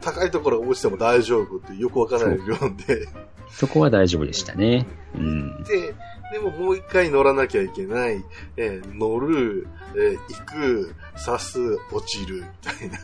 [0.00, 3.08] 高いところが落ちても大丈夫ってよくわからない理論で、
[3.50, 4.86] そこは大丈夫でしたね。
[5.14, 5.62] うん。
[5.64, 5.94] で、
[6.32, 8.24] でももう一回乗らなきゃいけない、
[8.56, 12.98] えー乗る、えー行く、刺す、落ちる、みたいな。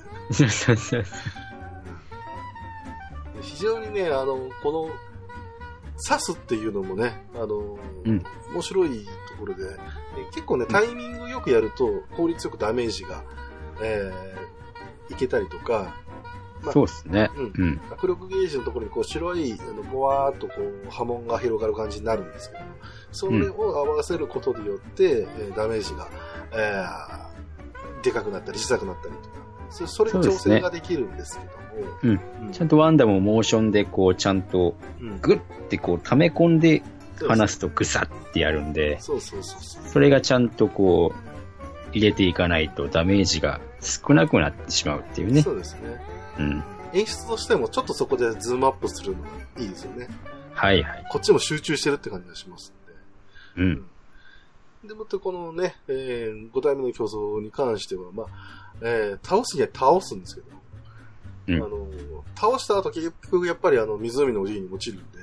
[3.40, 4.90] 非常にね、あの、この、
[6.06, 13.22] 刺すっていうのもね、あの、うん面白いところで、え結構ね、タイミングよくやると、効率よくダメージが、
[13.82, 14.48] えー
[15.10, 15.96] いけたりとか、
[16.62, 17.30] まあそうですね。
[17.36, 17.80] うんうん。
[17.90, 22.62] 握力ゲージのところにこう白い、あの、ぼわーっとこう波紋が広がる感じになるんですけど、
[23.12, 26.08] それを合わせることによって、えーダメージが、
[26.52, 27.28] えー
[28.02, 29.36] でかくなったり小さくなったりとか、
[29.70, 31.46] そそれに調整ができるんですけ
[31.80, 36.82] ども、うんちゃんとワンダもモーションでこう、ちゃんとうんグッてこう、溜め込んで
[37.26, 39.82] 離すとグサってやるんで、そうそうそうそう。
[39.88, 41.28] それがちゃんとこう、
[41.92, 45.42] 入れていかないとダメージが少なくなってしまうっていうね。
[45.42, 46.00] そうですね。
[46.38, 46.62] うん。
[46.92, 50.08] 演出としてもちょっとそこでズームアップするのがいいですよね。
[50.52, 51.06] はいはい。
[51.10, 52.72] こっちも集中してるって感じがします
[53.56, 53.62] んで。
[53.62, 54.88] うん。
[54.88, 58.26] で、またこのね、えー、5体目の巨像に関しては、まあ、
[58.80, 60.46] えー倒すには倒すんですけど、
[61.48, 61.86] うんあの、
[62.36, 65.18] 倒した後結局やっぱりあの湖のおに落ちるんで、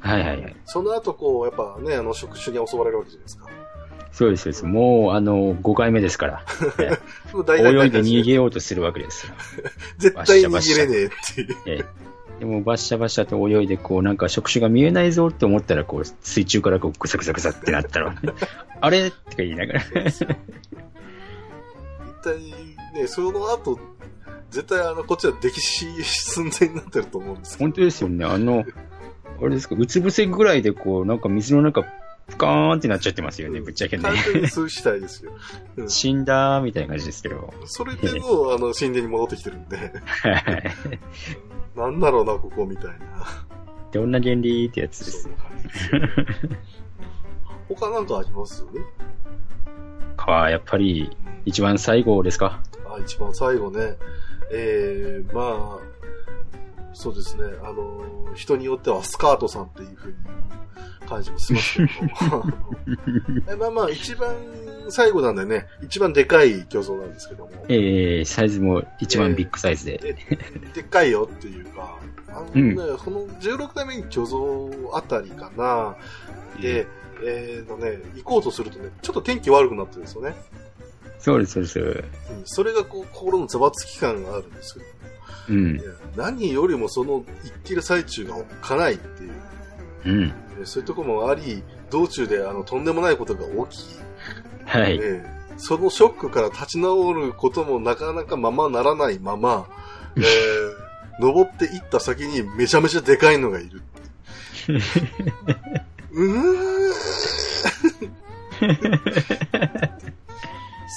[0.00, 0.56] はいはいはい。
[0.64, 3.48] その後こう、やっぱね、あの触手に襲われるわけじゃないですか。
[4.12, 4.64] そうです、そうです。
[4.66, 6.44] もう、あの、5回目ですから。
[7.56, 9.32] 泳いで逃げようとするわけですよ。
[9.98, 11.56] 絶対逃げれねえっていう。
[11.66, 18.16] ええでも、バッシャバシャと泳いで、こう、なんか触手が見えないぞって思ったら、こう、水中からこう、ぐさぐさぐさってなったら、
[18.80, 19.12] あれ？
[19.12, 19.80] とか言いながら。
[19.80, 20.26] 一
[22.20, 22.38] 体
[22.94, 23.78] ね、その後、
[24.50, 27.58] 絶対あの、こっちは溺死寸前になってると思うんです。
[27.58, 28.24] 本当ですよね。
[28.24, 28.64] あの、
[29.40, 31.84] あれですか、うつ伏せぐらいで、こう、なんか水の中、
[32.32, 34.16] ぷかーんってなっちゃってますよね、ぶっちゃけね完。
[34.32, 35.32] 全に数死体ですよ。
[35.76, 37.52] うん死んだーみたいな感じですけど。
[37.66, 39.82] それでも、あの、神殿に戻ってきてるんで、は
[40.38, 40.70] い
[41.76, 42.96] なんだろうな、ここみたいな。
[43.92, 45.28] どんな原理ってやつです。
[47.68, 48.66] 他なんかあります？
[50.16, 52.62] か、やっぱり、一番最後ですか？
[52.86, 53.96] あ、一番最後ね。
[54.52, 57.44] えー、まあ、そうですね。
[57.62, 60.16] あの、人によってはスカートさんっていう風に
[61.12, 61.82] 感じもしますけ
[63.50, 64.34] ど まあまあ、一番
[64.88, 67.50] 最後なんでね、一番でかい巨像なんですけども。
[67.68, 69.98] えー、サイズも一番ビッグサイズで。
[70.74, 71.98] でっかいよっていうか、
[72.28, 75.96] あのね、この16代目巨像あたりかな。
[76.60, 76.86] で、
[77.24, 80.34] えーとね、行こうとするとね、ちょっと天気悪くなってるんですよね。
[81.18, 81.78] そうです、そうです。
[81.78, 82.04] うん、
[82.44, 84.86] それがこう、心のざわつき感があるんですけど、
[85.50, 85.82] うん
[86.16, 89.32] 何よりもその行ってる最中がおっかないっていう、
[90.04, 90.32] うん。
[90.62, 94.00] えーそういうところもあり、道中であのとんでもないことが起き、
[94.64, 94.96] はい。
[94.96, 99.68] えーそのショックから立ち直ることもなかなかままならないまま、
[100.16, 100.22] えー
[101.20, 103.82] 登っていった先にめちゃめちゃでかいのがいる。
[106.12, 106.92] うー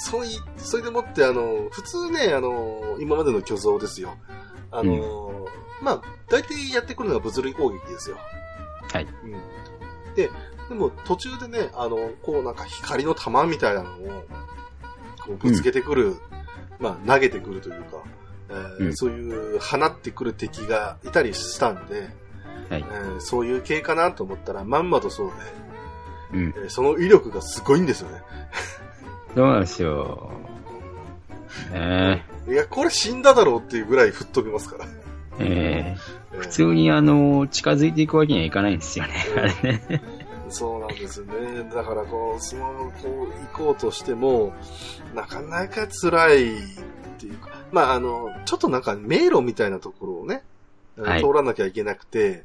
[0.04, 4.14] そうい、それでもって、あの、普通ね、あの、今までの巨像ですよ。
[4.70, 5.46] あの、
[5.82, 8.16] まあ、大体やってくるのは物理攻撃ですよ。
[8.92, 9.06] はい。
[9.24, 10.14] うん。
[10.14, 10.30] で、
[10.68, 14.24] でも途中でね、あの、こうなんか光の玉みたいなのを、
[15.24, 16.16] こうぶつけてくる、
[16.78, 18.02] まあ投げてくるというか、
[18.48, 22.08] えーうんそういう放ってくる敵がいたりしたんで、
[22.70, 25.30] はいえーそういう系かなと思ったら、まんまとそう
[26.32, 26.54] で、うん。
[26.56, 28.22] えーその威力がすごいんですよね。
[29.34, 30.32] そうなんですよ。
[31.72, 34.84] ねいや、これ死んだだろうっていうぐらい吹っ飛びますから。
[34.84, 34.88] え。
[35.40, 39.14] ええーー、普通にあの、近づいていくわけにはいかないんですよね。
[39.34, 40.02] うんあれね。
[40.48, 41.68] そうなんですよね。
[41.74, 44.52] だからこう、その、こう、行こうとしても、
[45.14, 46.58] なかなか辛いっ
[47.18, 50.42] ていうか、まああの、ちょっとなんか迷路みたいなところをね、
[50.96, 52.44] はい通らなきゃいけなくて、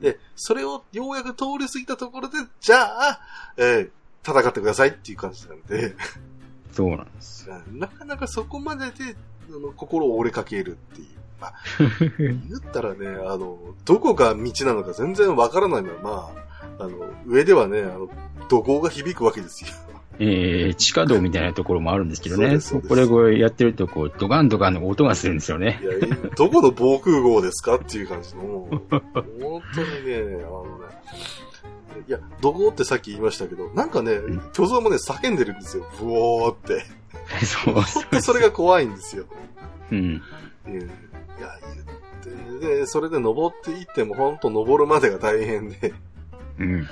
[0.00, 3.20] で、それをようやく通り過ぎたところで、じゃあ、
[3.56, 3.90] えー
[4.26, 5.94] 戦ってくださいっていう感じなんで、
[6.72, 7.48] そうなんです。
[7.70, 9.16] なかなかそこまでで、
[9.76, 11.08] 心を折れかけるっていう。
[11.40, 11.54] まあ、
[12.18, 16.30] 言ったらね、あの、どこが道なのか全然わからないまま、
[16.78, 16.90] あの、
[17.26, 18.08] 上ではね、あの、
[18.48, 19.70] 怒号が響くわけですよ。
[20.18, 22.58] えー、地下道みたいなところもあるんですけどね。
[22.60, 25.84] そうでこれこれやってると、こう、ドカンドカンの音がするんですよねい。
[25.84, 25.90] や、
[26.36, 30.96] どこの防空壕ですかっていう感じの、本当にね、あのね、
[32.08, 35.86] いや、怒号ってさっき言いましたけど、なんかねん、巨像もね、叫んでるんですよ。
[35.98, 36.84] ブオーって。
[37.44, 39.24] そう本当それが怖いんですよ。
[39.90, 40.22] うん。
[40.66, 40.90] うん。
[41.38, 41.58] いや、
[42.24, 45.92] 言って、で、それで登っていっても、本当登るまでが大変で、
[46.58, 46.72] うん。
[46.74, 46.86] うん。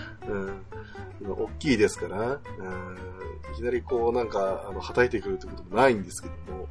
[1.26, 2.38] 大きいですから、うん。
[3.54, 6.68] いきなりこう、なんか、あの、叩いてくるってこともないんですけども、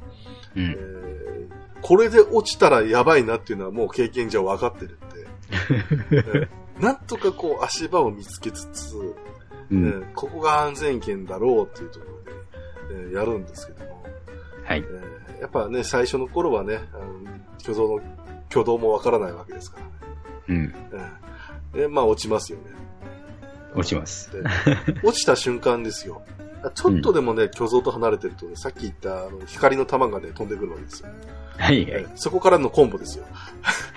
[0.56, 0.70] えうん。
[0.72, 1.48] ー
[1.82, 5.26] これで落ちたらやばいなっていうのはもう経験上分かってるんで、
[6.12, 6.48] えー
[6.80, 9.14] なんとかこう足場を見つけつつ、う
[9.70, 9.84] えん。
[10.02, 12.06] ーここが安全圏だろうっていうとこ
[12.90, 14.02] ろで、えーやるんですけども、
[14.64, 14.78] はい。
[14.78, 17.04] えーやっぱね、最初の頃はね、あの
[17.60, 18.02] 挙動の、
[18.48, 19.86] 挙動も分からないわけですから、
[20.48, 20.74] うん。
[20.92, 22.64] えーでまあ落ちますよね。
[23.74, 24.30] 落ちます。
[24.32, 24.42] で
[25.02, 26.22] 落ちた瞬間ですよ。
[26.74, 31.08] ちょっとでもね、巨像と離れてるとね、さっき言ったあの光の玉がね、飛んでくるわけですよ。
[31.58, 32.06] はいはえい。
[32.14, 33.24] そこからのコンボですよ。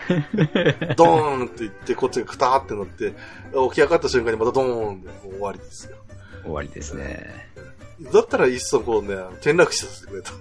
[0.98, 3.14] ドーンって言って、こっちがクターってなって、
[3.70, 5.96] 起き上がった瞬間にまたドーンでもう終わりですよ。
[6.44, 7.48] 終わりですね。
[8.12, 10.32] だったらいっそこうね、転落死させてくれと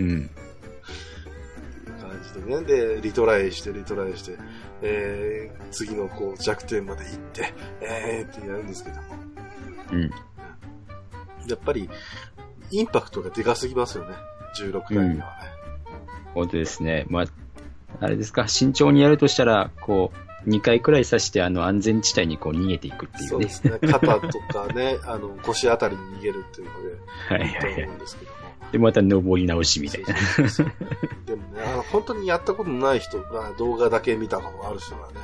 [0.00, 0.30] うん。
[2.00, 2.96] 感じでね。
[2.96, 4.36] で、リトライして、リトライして、
[4.82, 9.02] えー、次のこう弱点まで行って、えーってやるんですけども。
[9.92, 10.10] うん。
[11.48, 11.88] やっぱり、
[12.70, 14.14] インパクトがでかすぎますよね。
[14.56, 15.24] 16代目はね。
[16.34, 17.06] 本当ですね。
[17.08, 17.24] まあ、
[18.00, 23.28] あれですか、慎重にやるとしたら、こう、2回くらい刺して、あの、安全地帯にこう逃げていくっていうね。
[23.28, 23.78] そうですね。
[23.80, 26.96] 肩とかね、あの、腰あたりに逃げるっていうので、
[27.28, 27.84] はいはいはい。
[27.84, 28.39] 思うんですけども。
[28.72, 30.16] で、また登り直しみたいな。
[30.16, 30.72] そうそうそう
[31.26, 35.14] でもね、あの、本当にやったことのない人、まあ、動画だけ見たことある人がね、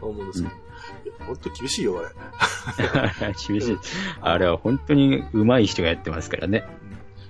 [0.00, 3.34] 思うんですけど、いや、本当厳しいよ、あれ。
[3.48, 3.78] 厳しい。
[4.20, 6.64] あれは本当に上手い人がやってますからね。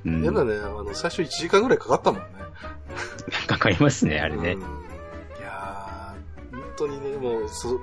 [0.04, 0.24] うん。
[0.24, 2.26] やだね、あの、最初1時間ぐらいかかったもんね。
[3.46, 4.79] かかりますね、あれねうん。
[6.80, 7.80] 当にね、もう、そ、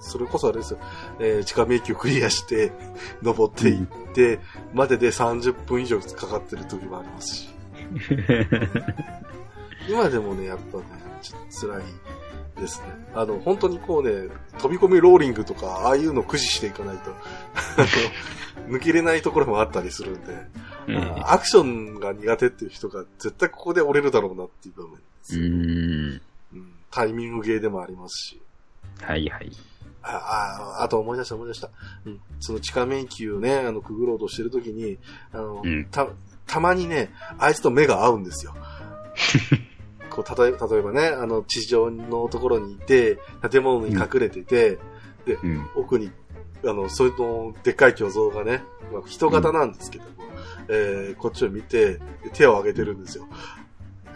[0.00, 0.78] それこそあれですよ、
[1.18, 2.72] えー、地下迷宮クリアして、
[3.22, 4.40] 登っていって、
[4.72, 7.48] までで30分以上かかってる時もありますし。
[9.88, 10.84] 今でもね、やっぱね、
[11.22, 11.82] ちょっと辛い
[12.60, 12.86] ですね。
[13.14, 17.14] あの、本当にこうね、飛び込みローリングとか、ああいうの駆使していかないと、
[18.68, 20.46] 抜けれないところもあったりするんで、
[20.88, 25.48] うんあアクションが苦手っていう人が絶対ここで折れるだろうなっていう場面ですうよ、
[26.16, 26.20] ん。
[26.88, 28.40] うんタイミングゲーでもありますし。
[29.02, 29.50] はいはい。
[30.02, 31.70] あ、あ、あと思い出した思い出した。
[32.06, 32.20] うん。
[32.40, 34.98] その地下迷宮をね、あの、くぐろうとしてるときに、
[35.32, 36.08] あの、うんた、
[36.46, 38.54] たまにね、あいつと目が合うんですよ。
[40.10, 43.18] こう、例えば、例えばね、あの、地上のところにいて、
[43.50, 44.78] 建物に隠れてて、
[45.42, 45.66] うん。
[45.76, 46.10] 奥に、
[46.64, 50.10] あの、それの、でっかい巨像がね、まあ、人型なんですけども、
[50.68, 52.00] えー、こっちを見て、で
[52.32, 53.28] 手を挙げてるんですよ。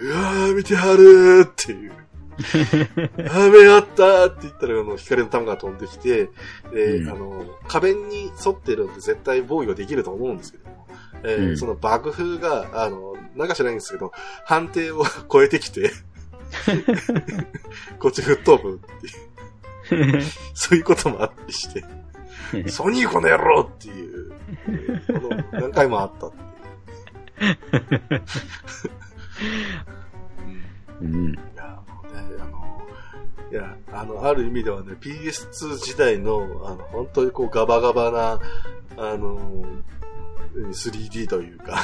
[0.01, 1.93] うわー、見てはるーっていう。
[3.31, 6.31] 雨あったーって言ったら、あの、光の玉が飛んできて、
[6.73, 7.11] で、うん。
[7.11, 10.87] あの、壁に沿ってるんで絶対防御ができると思うんですけども、
[11.25, 11.57] えーうん。
[11.59, 14.13] その爆風が、あの、なんか知らないんですけど、
[14.45, 15.93] 判定を超えてきて、
[17.99, 20.23] こっち吹っ飛ぶっていう、
[20.55, 21.85] そういうこともあったりして、
[22.71, 24.33] ソニーこの野郎っていう、
[24.69, 27.51] えーこの何回もあったってい
[28.19, 28.23] う。
[31.03, 31.39] うん
[32.19, 32.83] あの、
[33.51, 38.41] いや、あの、ある意味ではね、PS2 時代の、あの、本当にこうガバガバな、
[38.97, 39.65] あの、
[40.55, 41.79] 3D というか、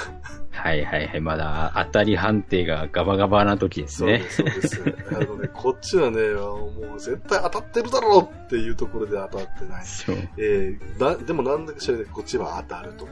[0.59, 1.21] はいはいはい。
[1.21, 4.25] まだ当たり判定がガバガバな時ですね。
[4.29, 5.17] そうです、そうです。
[5.17, 9.85] あのね、 こっちはね、もう絶対当たってるだろうっていうところで当たってない。
[9.85, 10.17] そう。
[10.37, 13.09] えー、な、でもなんだか知らないこっちは当たると。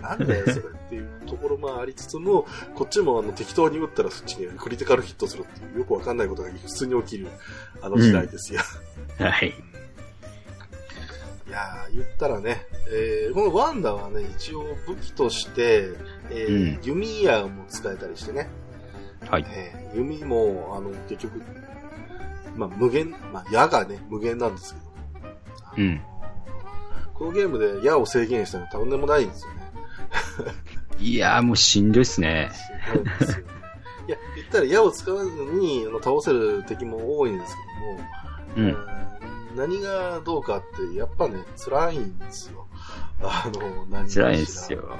[0.00, 7.28] なんだよ、それっていうところもありつつも、こっちもあの適当に打ったらそっちにクリティカルヒットするっていうよくわかんないことが普通に起きる、
[7.82, 8.60] あの時代ですよ。
[9.18, 9.48] はい。
[11.48, 15.90] いやー、言ったらね、えー、このワンダはね、一応武器として、
[16.30, 18.48] えーうん弓矢も使えたりしてね、
[19.28, 19.44] はい。
[19.48, 21.42] えー弓も、あの、結局、
[22.56, 24.90] まあ、無限、まあ、矢がね、無限なんですけど
[25.78, 26.00] うん
[27.14, 29.59] このゲームで矢を制限したのとんでもないんですよね。
[30.98, 32.50] いやーもうしんどいっすね。
[32.52, 33.44] すごいですよね。
[34.08, 37.56] いや、言ったら矢を使わずにあの倒せる敵も多いんです
[38.56, 38.94] けども、うん。
[38.94, 39.00] うん
[39.56, 40.62] 何がどうかっ
[40.92, 42.66] て、やっぱね、辛いんですよ。
[43.20, 44.96] あの、何かしら辛いですよ。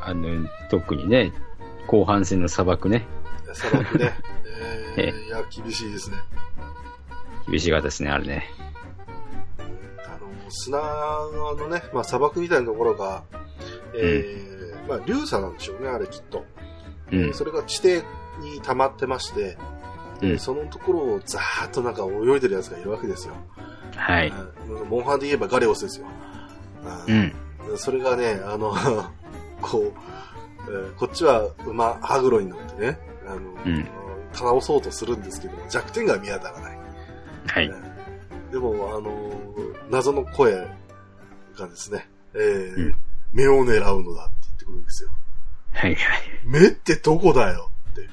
[0.00, 1.32] あの、特にね、
[1.86, 3.06] 後半戦の砂漠ね、
[3.52, 4.12] 砂漠ね。
[4.98, 6.16] ええー、いや、厳しいですね。
[7.48, 8.50] 厳しかったですね、あれね。
[9.58, 13.22] あの、砂のね、まあ砂漠みたいなところが、
[13.94, 14.55] えー、
[14.88, 16.44] まあ流砂なんでしょうね、あれきっと。
[17.12, 17.34] うん。
[17.34, 17.88] それが地底
[18.40, 19.56] に溜まってまして、
[20.22, 23.34] うんそのところをざーっとなんか泳いでるやつがいるわけですよ。
[23.94, 24.32] はい。
[24.68, 26.06] うんモンハンで言えばガレオスですよ。
[27.08, 27.32] ううんん。
[27.76, 28.74] それがね、あの、
[29.60, 29.82] こう、
[30.68, 33.86] えーこっちは馬、ハグロに乗ってね、あの、うん
[34.32, 36.78] 倒そうとするんですけど、弱点が見当たらない。
[37.46, 37.72] はい。
[38.52, 39.32] でも、あの、
[39.90, 40.52] 謎の声
[41.58, 42.96] がですね、えーうん
[43.32, 44.30] 目を狙うのだっ
[44.66, 45.10] くるんですよ。
[45.72, 46.22] はいはい。
[46.44, 48.08] 目ってどこだよって。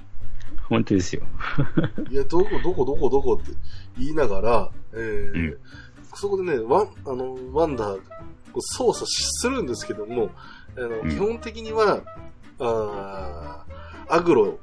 [0.69, 1.23] 本当ですよ。
[2.09, 3.51] いや、どこ、どこ、どこ、どこって
[3.97, 5.57] 言いながら、えーうん
[6.15, 7.99] そこでね、ワン、あの、ワンダー、
[8.59, 10.29] 操作するんですけども、
[10.77, 12.03] あの、うん基本的には、
[12.59, 14.59] あーアグロ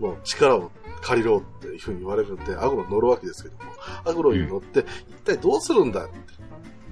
[0.00, 0.70] の力を
[1.02, 3.72] 借りろっていうふうに言われるんで、アグロに乗るわけですけども、
[4.04, 6.14] アグロに乗って、一体どうするんだって、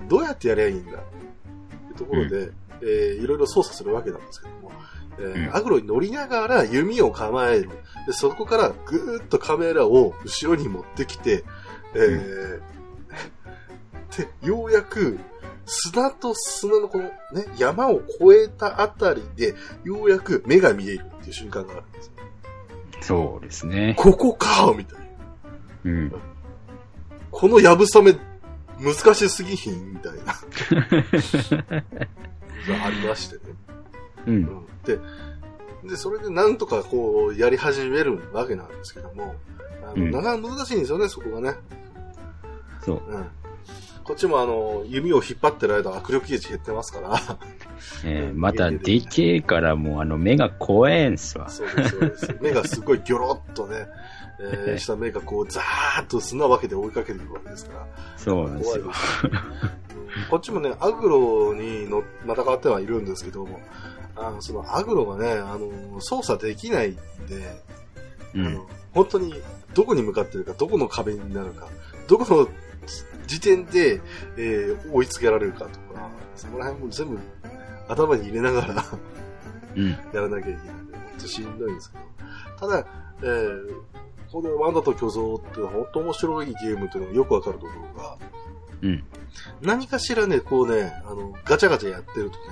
[0.07, 2.51] どうやってやりゃいいんだっていうところで、
[2.83, 4.73] えーいろいろ操作するわけなんですけども、
[5.19, 7.71] えーうんアグロに乗りながら弓を構える。
[8.07, 11.45] で、そこからぐーっとカメラを後ろに持ってきて、
[11.95, 12.61] えー
[14.43, 15.19] で、ようやく
[15.67, 17.13] 砂と砂のこのね、
[17.59, 19.55] 山を越えたあたりで、
[19.85, 22.13] ようやく目が見えるっていう瞬間があるんですよ。
[23.01, 23.95] そうですね。
[23.97, 25.05] ここかみたいな。
[25.85, 26.13] うん。
[27.31, 28.17] このやぶさめ、
[28.81, 29.93] 難しすぎひん？
[29.93, 30.35] みたいな。
[32.67, 33.43] がありましてね。
[34.27, 34.31] う。
[34.31, 34.99] うんん、で、
[35.85, 39.35] で、それでなんとかこう、やり始めるわけなんですけども、
[39.83, 41.59] あの、うんなかなか難しいんですよね、そこがね。
[42.85, 43.03] そう。
[43.09, 43.27] うん。
[44.05, 47.21] こっちもあの、弓を引っ張ってる間握力ゲージ減ってますから。
[48.05, 51.49] えーまた、でけえからもうあの目が怖えんすわ。
[51.49, 52.39] そうです、そうです。
[52.41, 53.87] 目がすごいギョロッとね、
[54.41, 57.87] えーした目がこう、ザーッと砂わけで追いかけていくわけですから。
[58.17, 58.91] そうなんですよ。
[60.31, 63.61] こっちもね、アグロにの戦ってはいるんですけども、
[64.17, 66.95] あのそのアグロがね、あの、操作できないん
[67.27, 67.63] で、
[68.35, 68.67] うんあの。
[68.95, 69.35] 本当に
[69.75, 71.69] どこに向かってるか、どこの壁になるか、
[72.09, 72.49] どこの
[73.27, 74.01] 時点で、
[74.37, 77.19] えー追いつけられるかとか、そこら辺も全部
[77.89, 78.85] 頭に入れながら
[79.77, 79.91] うん。
[79.91, 82.69] やらなきゃいけないんで、ほんとしんどいんですけど。
[82.69, 82.87] ただ、
[83.23, 83.99] えー
[84.33, 88.17] このワンダと巨像っていうのは本当面白いゲームっていうのがよくわかるところが、
[88.83, 89.05] うん。
[89.63, 92.45] 何かしらね、こうね、あの、ガチャガチャやってるとね、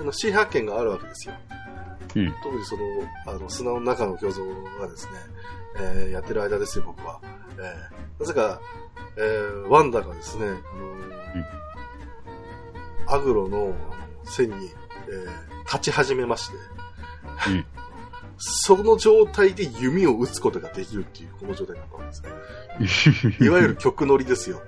[0.00, 1.34] あの、新発見があるわけですよ。
[2.16, 2.32] うん。
[2.42, 2.82] 特にその、
[3.26, 4.44] あの、砂の中の巨像
[4.80, 5.12] がですね、
[5.80, 7.20] えーやってる間ですよ、僕は。
[7.56, 8.60] えーなぜか、
[9.16, 10.50] えーワンダがですね、あ
[13.06, 13.74] のアグロの
[14.24, 14.70] 線に、
[15.08, 16.56] えー立ち始めまして、
[17.50, 17.66] うん
[18.38, 22.06] その状態で弓を撃つことができるっていう、この状態になったん
[22.86, 23.10] です
[23.40, 23.46] ね。
[23.46, 24.62] いわゆる曲乗りですよ。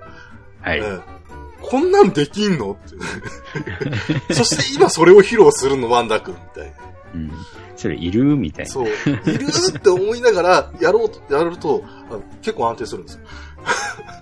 [0.61, 0.81] はい。
[0.81, 1.21] ええ
[1.63, 4.35] こんなんできんのって。
[4.35, 6.77] そして今それを披露するの、ワンダ君みたいな。
[7.15, 7.33] うん。
[7.77, 8.71] それいるみたいな。
[8.71, 8.87] そう。
[8.87, 9.47] いる
[9.77, 11.85] って思いながら、やろうと、やると、
[12.43, 13.21] 結構安定するんですよ。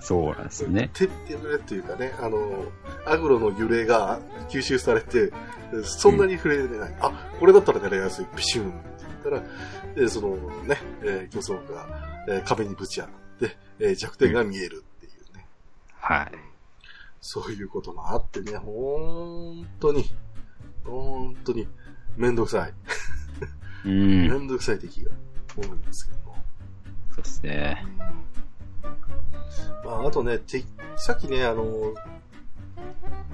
[0.00, 0.90] そうなんですよね。
[0.92, 2.64] てってれっていうかね、あの、
[3.06, 5.32] アグロの揺れが吸収されて、
[5.82, 6.96] そんなに触れない。
[7.00, 8.26] あ、これだったら狙いやすい。
[8.34, 8.72] ピシューン
[9.36, 9.52] って言っ
[9.84, 13.12] たら、で、そのね、えー巨像が、えー壁にぶち当たっ
[13.50, 15.46] て、えー弱点が見えるっていうね。
[15.94, 16.32] はい。
[17.20, 20.04] そういうこともあってね、ほんとに、
[20.84, 21.68] ほんとに、
[22.16, 22.74] めんどくさい。
[23.84, 24.32] うめん。
[24.32, 25.10] んどくさい敵が
[25.56, 26.36] 多いんですけども。
[27.14, 27.84] そうですね。
[29.84, 30.64] まあ、あとね、て
[30.96, 31.94] さっきね、あの、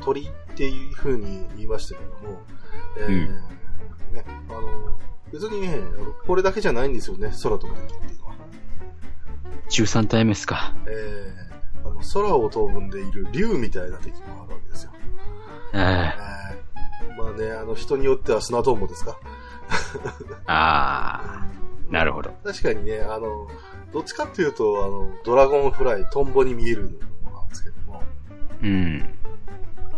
[0.01, 2.43] 鳥っていう風に言いましたけども、
[2.99, 4.99] えーうんね、あの、
[5.35, 5.81] 別にね、
[6.27, 8.35] これだけじゃないんですよね、空飛ぶ敵っていうのは。
[9.69, 10.75] 13体目ですか。
[10.87, 11.45] えー
[11.87, 14.93] あの空を飛んでいる竜みたいな敵もあるわけですよ。
[15.75, 19.19] ええーーまあね、あの人によっては砂トンボですか？
[20.47, 22.31] あー、なるほど。
[22.43, 23.49] 確かにね、あの、
[23.93, 28.03] どっちかっていうと、あの、ドラゴンフライ、トンボに見えるものなんですけども、
[28.63, 29.15] うん。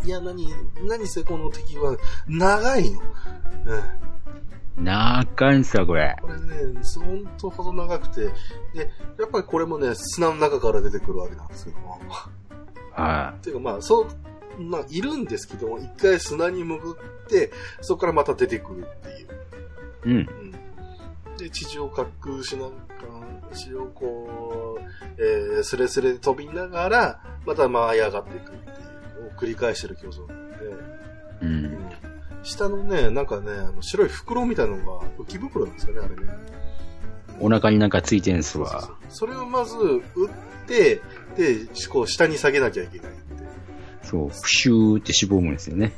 [0.05, 0.49] いや、何、
[0.89, 3.01] 何せこの敵は長いの。
[3.67, 3.83] うん。
[4.77, 6.17] なあかんさ、これ。
[6.21, 8.21] これね、ほんとほど長くて、
[8.75, 11.99] で、やっぱりこれもね、砂の中から出てくるわけなんですけども。
[12.93, 17.51] はっていうかまあ、そう、まあ、いるんですけども、一回砂に潜って、
[17.81, 19.27] そこからまた出てくるっていう。
[19.27, 19.29] い。
[20.05, 20.17] うん。
[20.17, 21.37] うん。
[21.37, 22.77] で、地上滑空しなんか、
[23.55, 28.73] 地上こう、えー、スレスレで飛びながら、また舞い上がっていくってい
[29.21, 30.79] うのを繰り返してる巨像なんで、う。
[31.43, 32.06] うんん。
[32.47, 36.33] 下のね、なんかね、あの白い袋みたいなのが浮き袋なんですよね、あれね。
[37.41, 40.31] お腹になんかついてんすわそれをまず打っ
[40.67, 41.03] て、
[41.37, 43.21] で、こう下に下げなきゃいけないって。
[44.03, 45.93] そう、プシューってしぼむんですよね。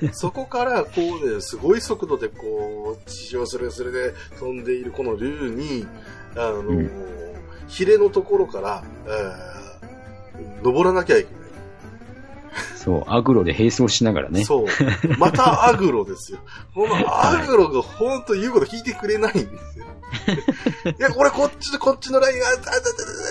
[0.00, 5.86] でそこから、こうね、すごい速度で、こう、地上スレスレで飛んでいるこの竜に、
[6.34, 6.90] あのーうん
[7.68, 11.41] ヒレのところから、えー登らなきゃいけない。
[12.76, 14.44] そう、アグロで並走しながらね。
[14.44, 14.66] そう。
[15.18, 16.38] またアグロですよ。
[16.74, 16.94] この
[17.26, 19.40] アグロがほんと言うこと聞いてくれないんで
[19.72, 19.86] すよ。
[20.98, 22.80] いや、これこっちとこっちのラインが、あだだだだ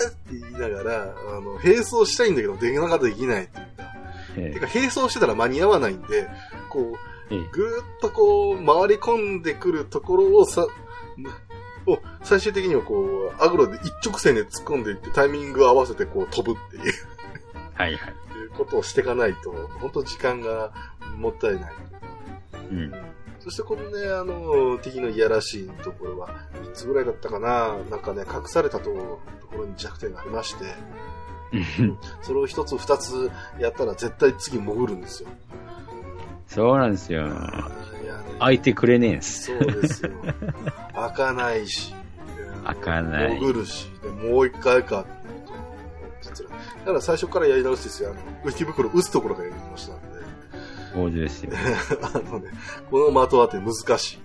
[0.08, 3.92] って言いながら、あの、並走したいんだけど、できなかったらできないっていうか。
[4.36, 6.28] えてか、並走してたら間に合わないんで、
[6.68, 10.66] こう、ええぐーっとこう、回り込んでくるところをさ、
[11.86, 16.92] を最終的にはこう、アグロで一直線で突っ込んでいってタイミングを合わせてこう飛ぶっていう
[17.74, 18.14] はいはい。
[18.56, 20.72] ことをしていかないと、本当時間が
[21.16, 21.72] もったいない。
[22.70, 22.92] うん。
[23.40, 26.30] そしてこのね、あの、敵のいやらしいところは、
[26.64, 30.64] いつぐらいだったかななんかね、隠されたとところに弱点がありまして、
[31.52, 35.28] うんそれを一つ二つやったら絶対次潜るんですよ。
[36.46, 37.28] そうなんですよ。
[38.38, 39.46] 開いてくれねえんす。
[39.46, 40.10] そうですよ。
[40.94, 41.94] 開かないし、
[42.64, 45.04] 開かない潜るし、でもう一回か
[46.22, 48.10] 実はだから最初からやり直しですよ。
[48.10, 50.06] あの、浮き袋打つところからやり直したんで、
[50.96, 51.52] 王子ですよ。
[52.02, 52.50] あのね、
[52.90, 54.18] この的当て難しい。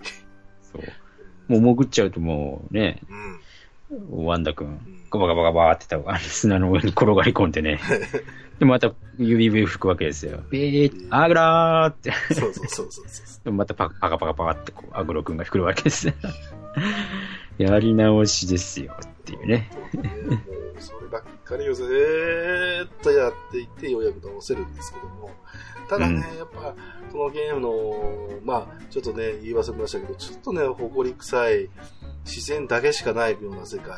[0.71, 0.81] そう。
[1.47, 4.25] もう潜っちゃうともうね、うん。
[4.25, 4.79] ワンダ君ん、
[5.09, 7.79] ガバガバガバって多分あの砂の上に転がり込んでね。
[8.59, 10.43] で、また指笛吹くわけですよ。
[10.49, 12.11] ビーアグラーって。
[12.33, 13.45] そうそうそうそうそう。
[13.45, 16.13] でまたパパカパカパカってこう、アグロ君が来るわけです。
[17.57, 19.69] やり直しですよっていうね。
[21.07, 25.29] ばっかりをずーっとやっていて、ようやく直せるんですけども、
[25.89, 26.75] ただね、うんやっぱ、
[27.11, 31.69] このゲームの、まあ、ちょっとね、言い忘れましたけど、ちょっとね、誇り臭い、
[32.25, 33.95] 自然だけしかないような世界。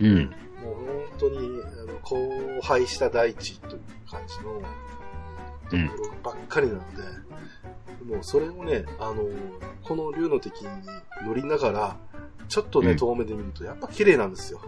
[0.00, 0.16] うん。
[0.62, 7.02] もう本当に、あの、荒廃した大地という感じの、うんところばっかりなので、
[8.14, 9.22] もうそれをね、あの、
[9.82, 10.68] この竜の敵に
[11.24, 11.96] 乗りながら、
[12.48, 14.60] ちょっとね、うん遠目で見ると、やっぱ綺麗なんですよ。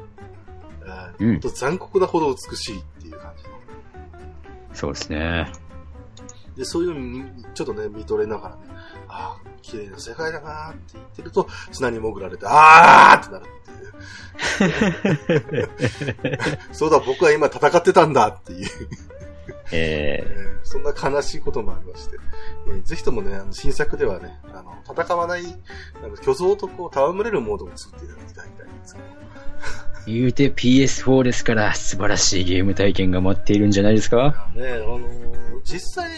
[0.83, 3.51] えーうん残酷なほど美しいっていう感じの。
[4.74, 5.53] そうですね。
[6.57, 8.62] で、そういうのにちょっとね、見とれながらね、
[9.09, 13.49] ああ、綺麗な世界だなーって言ってると、砂に潜られて、あーってなるっ
[15.49, 15.68] ていう。
[16.74, 18.68] そうだ、僕は今戦ってたんだっていう。
[19.72, 22.16] ええーそんな悲しいこともありまして、
[22.68, 25.45] えーぜひともね、あの新作ではね、あの、戦わない、
[26.05, 29.07] あの巨像とこう、戯れるモードを作っていただきたいんですけど。
[30.07, 34.48] ー、言うて PS4 ですから、素晴らしいゲーム体験が待っているんじゃないですか？
[34.55, 35.30] ね、あのー
[35.64, 36.09] 実際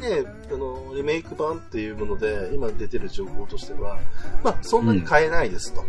[0.00, 3.98] ね、あの、リメイク版っていうもので、今出てる情報としては、
[4.42, 5.84] まあ、そんなに買えないですと。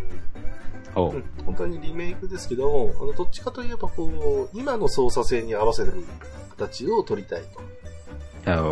[0.96, 5.94] おうん本当にリメイクですけども、あの、どっちかといえば、こう、今の操作性に合わせる
[6.50, 7.44] 形を取りたい
[8.44, 8.52] と。
[8.52, 8.64] あの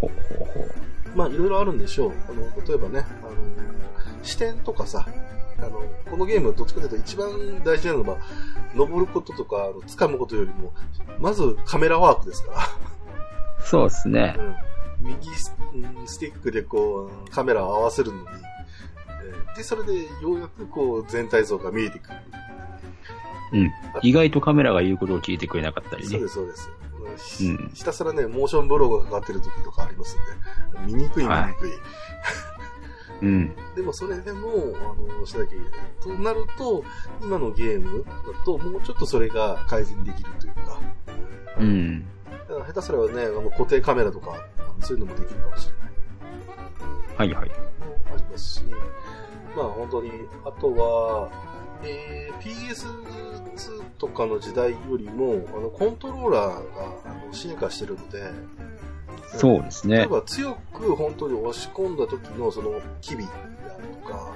[0.00, 0.66] ほほほ
[1.14, 2.12] まあ、いろいろあるんでしょう。
[2.28, 3.30] あの、例えばね、あの、
[4.22, 5.06] 視点とかさ、
[5.62, 8.18] あの、このゲームどっちかというと一番大事なのは、
[8.74, 10.72] 登ることとか、掴むことよりも、
[11.18, 12.58] まずカメラワークですから。
[13.64, 14.36] そうですね。
[15.00, 22.16] うん、右スうんスティックでこう、カメラを合わせるのに、えーで、それでようやくこう、全体像が見えてくる。
[23.52, 23.70] うん。
[24.02, 26.28] 意外とカメラが言うことを聞いてくれなかったりねそうで。
[26.28, 26.70] す、そうです。
[26.76, 26.82] うん
[27.16, 30.16] ひうんひたすらね、モーションブログがかかってる時とかあります
[30.76, 31.70] んで、見にくい見にくい。
[33.22, 33.56] うん。
[33.76, 36.16] でもそれでも、あの、しなきゃいけない。
[36.18, 36.84] となると、
[37.22, 38.10] 今のゲームだ
[38.44, 40.80] と、もうちょっとそれが改善できるというか、
[41.60, 42.04] うん。
[42.48, 44.34] だから下手すらはね、あの固定カメラとか、
[44.80, 47.30] そういうのもできるかもしれない。
[47.30, 47.50] はいはい。
[47.50, 48.64] ありますし、
[49.56, 50.10] まあ本当に、
[50.44, 51.30] あとは、
[51.84, 58.30] えー PS2 とかの時代よりも、あの、コントローラーがあの進化してるので、
[59.36, 59.98] そうですね。
[59.98, 64.32] 例えば強く本当に押し込んだ時のその機微であるとか、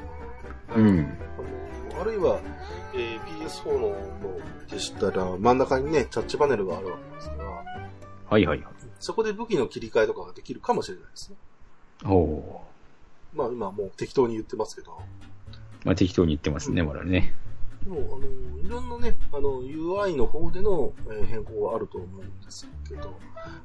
[0.75, 1.19] うん。
[2.01, 2.41] あるいは、
[2.95, 3.95] えー PS4 の
[4.71, 7.45] でしたら、真ん中にね、タッチパネルがあるわけですから、
[8.29, 8.75] はいはいはい。
[8.99, 11.37] そこで武器の切り替えとかができるかもしれないですね。
[12.05, 12.65] おお
[13.35, 17.35] まあ今もう適当に言ってますけど、ーまあ適当に言ってますね、まだね。
[17.87, 23.17] でも、あの、いろんなね、あの、UI の方での、えー変更はあると思うんですけど、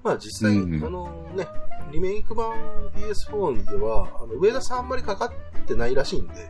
[0.04, 0.86] まあ実際、うんうん。
[0.86, 1.48] あのね、
[1.92, 2.52] リメイク版
[2.96, 5.32] PS4 では、あの、上田さんあんまりかかっ
[5.66, 6.50] てないらしいんで、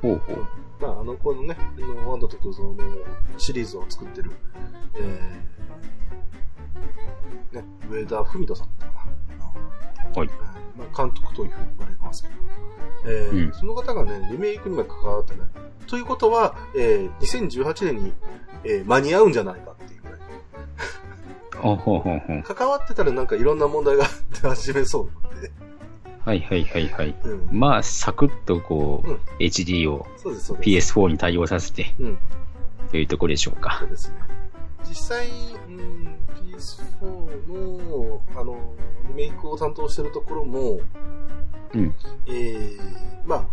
[0.00, 0.46] ほうほう。
[0.80, 2.76] まあ、あの、このね、あのワンダと巨像の
[3.38, 4.30] シリーズを作ってる、
[4.94, 9.06] えー、ね、上田文人さんだったか。
[10.14, 10.20] な。
[10.20, 10.28] はい。
[10.28, 12.34] えーまあ、監督というふうに言われますけど、
[13.06, 15.48] えーうんその方がね、リメイクには関わってない。
[15.86, 18.12] ということは、えー、2018年に、
[18.64, 20.18] えー間に合うんじゃないかっていうぐらい。
[21.56, 22.54] ほうほうほ。
[22.54, 24.04] 関わってたらなんかいろんな問題が
[24.42, 25.50] 出始めそうなので、
[26.24, 27.14] はいはいはいはい。
[27.24, 27.48] うん。
[27.52, 30.92] まあ、サクッとこう、うん HD をそうです、そうです。
[30.98, 32.18] PS4 に対応させて、うん。
[32.90, 33.88] というところでしょうそかう。
[33.88, 34.16] ですね。
[34.88, 35.28] 実際、
[35.68, 36.16] うん、
[36.54, 38.74] PS4 の、あの、
[39.08, 40.80] リメイクを担当してるところも、
[41.74, 41.94] うん。
[42.26, 42.78] えー、
[43.26, 43.46] まあ、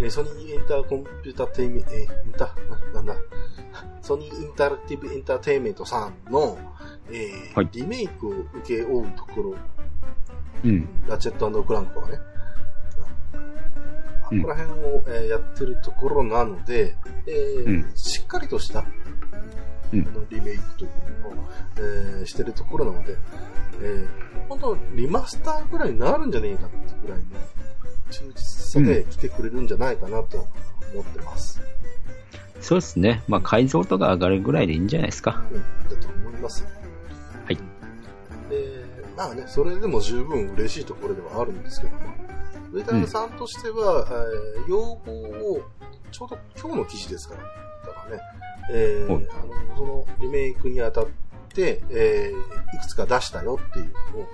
[0.00, 2.54] えーソニーエンターコンピュータテイメント、えー、エンタ、
[2.94, 3.16] ななんだ、
[4.00, 6.58] ソニーインタラクティブエンターテイメントさんの、
[7.10, 7.68] えーはい。
[7.72, 9.54] リメイクを受け負うところ、
[10.64, 10.88] うん。
[11.06, 12.18] ラチェットクランクとかね、
[14.24, 14.42] あうん。
[14.42, 16.96] こら辺を、えーやってるところなので、
[17.26, 17.92] えーうん。
[17.94, 18.84] しっかりとした、
[19.92, 23.16] うんあのリメイクというのを、えーしてるところなので、
[23.82, 24.08] えー
[24.48, 27.24] 本当リマスターぐらいになるんじゃねえかっていうぐらいね、
[28.10, 30.46] 忠実さで来てくれるんじゃないかなと
[30.92, 31.60] 思ってます。
[32.60, 33.22] そうですね。
[33.28, 35.42] まあ、改造とか上がるぐらいでいいんじゃないですか。
[35.50, 36.64] うん、だと思います。
[37.44, 37.56] はい
[38.50, 38.84] で、
[39.16, 42.00] まあね、それでも十分嬉しいところではあるんですけども、
[42.72, 45.62] 上田さんとしては、えー要望を、
[46.12, 47.46] ちょうど今日の記事ですから、だ
[48.00, 48.22] からね、
[48.70, 51.06] えーはいあの、そのリメイクにあたっ
[51.54, 54.28] て、えーいくつか出したよっていうのを、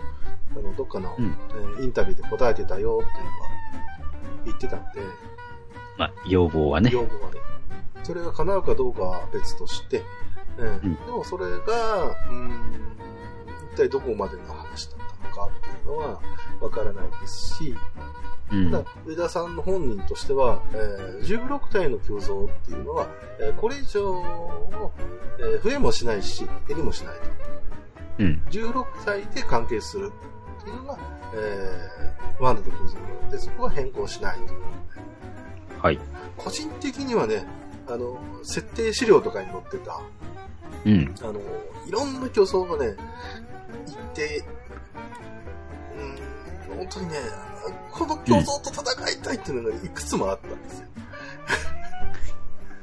[0.57, 1.37] あの、どっかの、うん。
[1.51, 3.59] えーインタビューで答えてたよっていうのは
[4.45, 5.01] 言ってたんで、
[5.97, 6.91] まあ、要望はね。
[6.93, 7.41] 要望はね。
[8.05, 10.03] それが叶うかどうかは別として、
[10.57, 10.93] うん。
[10.93, 12.73] んでもそれが、うん、
[13.73, 16.21] 一体どこまでの話だったのかっていうのは
[16.61, 17.75] わからないですし、
[19.07, 23.07] 上田さんの本人としては、えー16体の胸像っていうのは、
[23.41, 24.93] えーこれ以上の、
[25.39, 27.23] えー増えもしないし、減りもしないと。
[28.21, 28.43] うん。
[28.51, 30.11] 16体で関係する
[30.61, 30.99] っていうのが、
[31.35, 34.55] えーワンダと胸像なので、そこは変更しないと。
[35.83, 35.99] はい。
[36.37, 37.45] 個人的にはね、
[37.89, 40.01] あの、設定資料とかに載ってた、
[40.85, 41.15] うん。
[41.21, 41.41] あの、
[41.87, 42.95] いろんな競争がね、
[43.87, 44.68] 一定、うん、
[46.77, 47.15] 本当にね、
[47.91, 50.87] この競争と戦いたいっていうのがいくつもあったんですよ。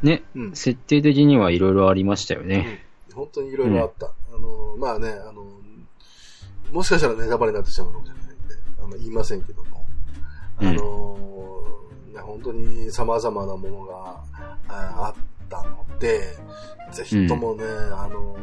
[0.04, 0.56] ね、うん。
[0.56, 2.86] 設定的にはいろいろありましたよね。
[3.14, 4.08] 本当にいろいろあった。
[4.34, 5.46] あの、まあね、あの、
[6.72, 8.36] もしかしたらネタバレになってしまうかもしれないんで、
[8.80, 9.86] あの、言いませんけども、
[10.58, 11.18] あの、
[12.14, 14.24] ね、本当に様々なものが
[14.68, 16.38] ああったので、
[16.92, 18.36] ぜひともね、あの、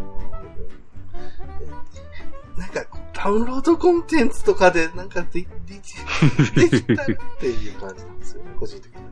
[2.57, 5.95] なんか、ダウンロードコンテンツとかで、なんかで、でき、
[6.55, 9.03] できたらっていう感じなんですよね、個人的に。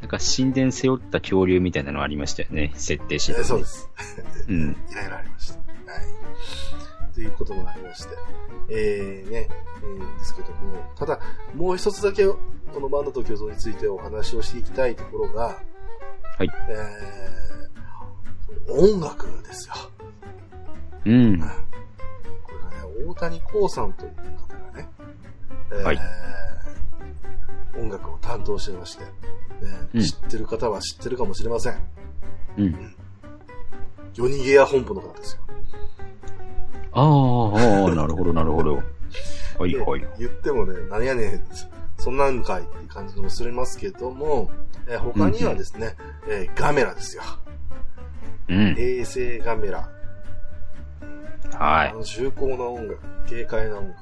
[0.00, 2.72] なんか神殿背負った恐竜みたいなのありましたよね。
[2.76, 3.88] 設定しえーそうです。
[4.48, 4.76] うん。
[4.90, 5.56] いろいろありました。
[5.56, 7.14] はい。
[7.14, 8.10] ということがありまして。
[8.68, 9.48] えー、ね、
[9.82, 11.18] えーですけども、ただ、
[11.54, 12.38] もう一つだけ、こ
[12.80, 15.58] のバンドと共存についてお話をしていきたいところが、
[16.38, 16.50] はい。
[16.68, 19.74] えー、音楽ですよ。
[21.06, 21.38] うん。
[21.40, 21.46] こ
[22.52, 24.88] れがね、大谷光さんという方がね、
[25.72, 26.00] えーはい
[27.78, 29.10] 音楽を担当してまして、ね
[29.94, 31.74] うん知ってる方は知ってるかもしれません。
[32.58, 32.94] うん。
[34.14, 35.42] 夜逃げ屋本部の方ですよ。
[36.92, 37.02] あ
[37.90, 38.76] あ、なるほど、なるほど。
[39.58, 40.06] はい、ではい。
[40.18, 41.42] 言ってもね、何やねん、
[41.98, 44.50] そんなんかいって感じもするますけども、
[44.88, 45.96] えー他にはですね、
[46.28, 47.22] えーガメラですよ。
[48.48, 48.74] うん。
[48.78, 49.86] 衛星ガメラ。
[51.52, 51.88] はい。
[51.90, 53.98] あの重厚な音楽、軽快な音楽、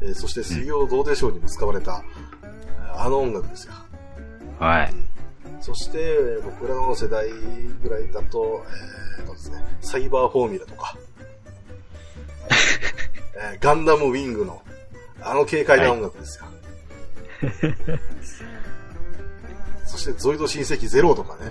[0.00, 2.02] えーそして水曜どうでしょうにも使われた、
[2.42, 3.72] えーあの音楽ですよ。
[4.58, 4.94] はい。
[5.60, 7.28] そして、えー僕らの世代
[7.82, 8.64] ぐらいだと、
[9.18, 10.96] えーとですね、サイバーフォーミュラとか、
[13.52, 14.62] えーガンダムウィングの、
[15.20, 16.44] あの軽快な音楽ですよ。
[19.86, 21.50] そして、ゾイド親戚ゼロとかね。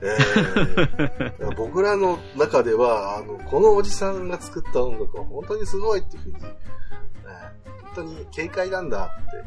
[0.00, 9.44] えー 僕らの中では、あの、このおじさんが作った音楽は本当にすごいっていうふうに、えー本当に軽快なんだっていう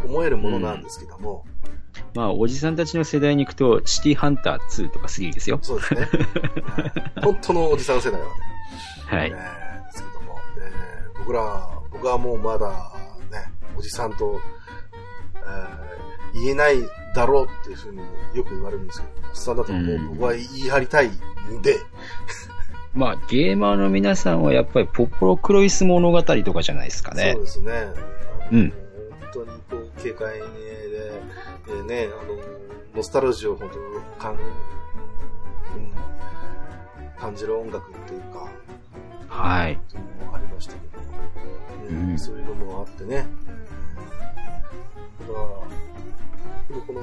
[0.00, 1.44] ふうに思えるものなんですけども、
[2.14, 5.58] まあ、おじさんたちの世代に行くと、シティハンター2とか3ですよ。
[5.60, 6.00] そうですね。
[6.02, 6.06] は
[7.20, 8.32] い本当のおじさん世代はね。
[9.06, 9.30] はい。
[9.30, 12.68] えーですけども、えー僕ら、僕はもうまだ
[13.30, 14.40] ね、おじさんと、
[15.34, 15.92] えー
[16.34, 16.78] 言えない
[17.14, 18.00] だろうっていうふうに
[18.34, 21.78] よく言われるんですけど、おっさんだともう僕は言い張りたいんで、
[22.94, 27.42] まあ、ゲーマーの皆さんはやっぱりポポロクロイス物語とかじゃないですかねそう。
[27.42, 27.72] ですね。
[28.52, 28.72] うん
[29.32, 30.44] 本当にこう、軽快で、
[31.68, 32.34] えーね、あの、
[32.96, 33.84] ノスタルジーを本当に
[34.18, 34.38] 感、うん、
[37.18, 38.46] 感じる音楽っていうか、
[39.28, 39.72] はい。
[39.72, 43.26] っていうのもありましたけど、ねうんそういうのもあってね。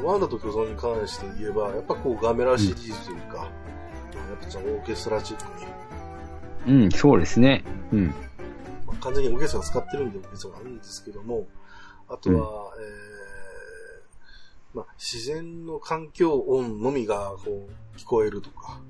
[0.04, 7.64] ワンダと巨像に関して言えば、やっぱこうガメラシリーズというか、やっぱオーケストラチックに、うん、そうですね。
[7.92, 8.08] うん。
[8.86, 11.48] まあ、完全にオーケストラ使ってるんでオーケストラがあるんですけども、
[12.08, 18.82] あとは、えーまあ、自然の環境音のみがこう聞こえるとか、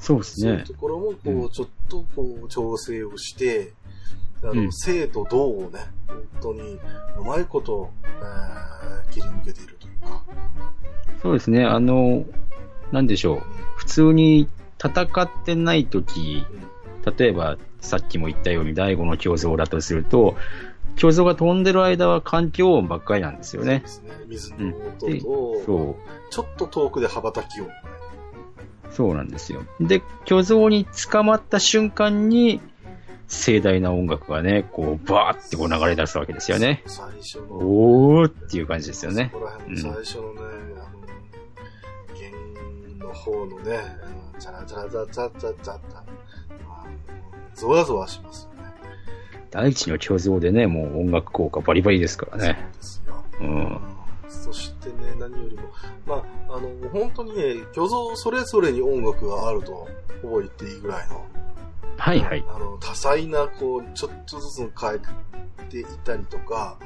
[0.00, 0.50] そうですね。
[0.50, 1.48] そういうところもこう、うん。
[1.50, 3.72] ちょっとこう調整をして、
[4.42, 4.72] あの、うん。
[4.72, 6.78] 生と動をね、本当に
[7.18, 8.75] うまいこと、えー
[9.10, 10.22] 切り抜けているというか、
[11.22, 11.64] そうですね。
[11.64, 12.24] あの、
[12.92, 13.42] なんでしょう。
[13.76, 14.48] 普通に
[14.82, 16.44] 戦ってない時、
[17.18, 20.36] 例えばさっきも言ったように第五の胸像だとすると、
[21.00, 24.38] 胸像が飛んでる間は環境音ばっかりなんですよねそうで。
[24.38, 24.54] すね。
[24.54, 25.96] 水の音でと、そ
[26.30, 27.68] ちょっと遠くで羽ばたき音。
[27.68, 27.72] う。
[28.90, 29.62] そうなんですよ。
[29.80, 32.60] で、虚像に捕まった瞬間に、
[33.28, 36.82] 盛大な音楽がね、こう、バーってこう流れ出すわけですよね。
[36.86, 39.38] 最初の、おーっていう感じですよねそ。
[39.38, 40.40] こら辺の最初のね、
[40.76, 46.90] あの、弦の方のね、あのチャラチャラチャラチャラチャラチャラあの
[47.54, 48.72] ゾワゾワしますよね。
[49.50, 52.70] 第一の虚像でね、もう音楽効果バリバリですからね。
[52.72, 53.24] そうですよ。
[53.40, 53.80] うん。
[54.28, 55.62] そしてね、何よりも、
[56.06, 56.14] ま
[56.48, 59.88] あ、あの、本当にね、虚像それぞれに音楽があると、
[60.22, 61.24] ほぼ言っていいぐらいの、
[61.96, 62.44] はいはい。
[62.48, 64.98] あの、多彩な、こう、ちょっとずつ変え
[65.70, 66.78] ていたりとか、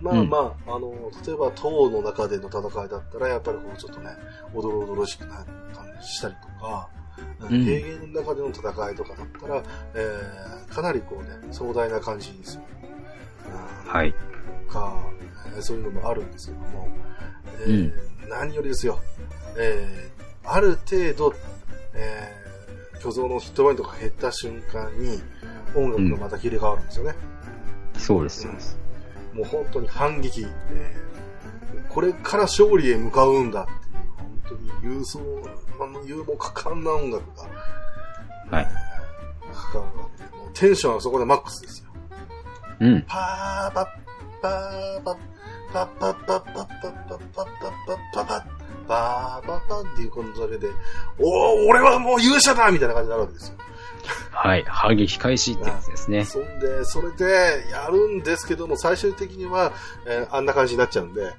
[0.00, 0.92] まあうんまあ、あの、
[1.26, 4.10] 例えば塔の中での戦いだったら、やっぱりこう、ちょっとね、
[4.54, 6.88] おどろおどろしくなったりしたりとか、
[7.50, 9.62] ん平原の中での戦いとかだったら、
[9.94, 12.62] えー、かなりこうね、壮大な感じにする。
[13.86, 14.14] はい。
[14.68, 14.92] か、
[15.54, 16.88] えーそういうのもあるんですけども、
[17.60, 17.92] えー
[18.28, 19.00] 何よりですよ、
[19.56, 20.16] えー
[20.48, 21.34] ある程度、
[21.94, 22.45] えー
[23.06, 25.22] 虚像のヒットポイントが減った瞬間に、
[25.76, 27.14] 音楽がまた切り替わるんですよね。
[27.96, 28.78] そうです、そうです。
[29.32, 31.06] もう本当に反撃、えー
[31.88, 33.76] これから勝利へ向かうんだっていう、
[34.16, 35.20] 本当に勇壮、
[35.80, 37.24] あの勇猛果敢な音楽
[38.50, 38.68] が、はい。
[38.68, 41.90] えーかかるわけで、もうテンションはそこでマックスですよ。
[42.80, 43.02] うん。
[43.02, 43.86] パーパッ
[44.42, 45.16] パーパッ
[45.72, 47.46] パッパッパッパッパッパッパッパッ
[47.86, 50.68] パッパッパッパッパーパッパッっていうこのだけで、
[51.18, 53.54] おー、俺はもう勇者だみたいな感じになるわけですよ。
[54.30, 54.64] はい。
[54.66, 56.24] 反撃開始ってやつですね。
[56.28, 59.72] そんで、それでやるんですけども、最終的には、
[60.06, 61.34] えーあんな感じになっちゃうんで、はい。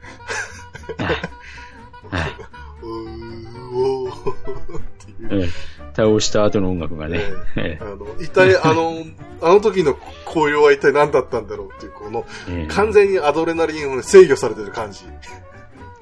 [2.82, 5.44] うーおーっていう。
[5.44, 5.50] うん
[5.98, 7.22] 倒した後の音楽がね。
[7.56, 9.04] えあの、一体、あの、
[9.42, 9.96] あの時の
[10.26, 15.06] 紅葉は一体何だったんだろうっていう、この、えええ完全にアドレナリンを制御されてる感じ。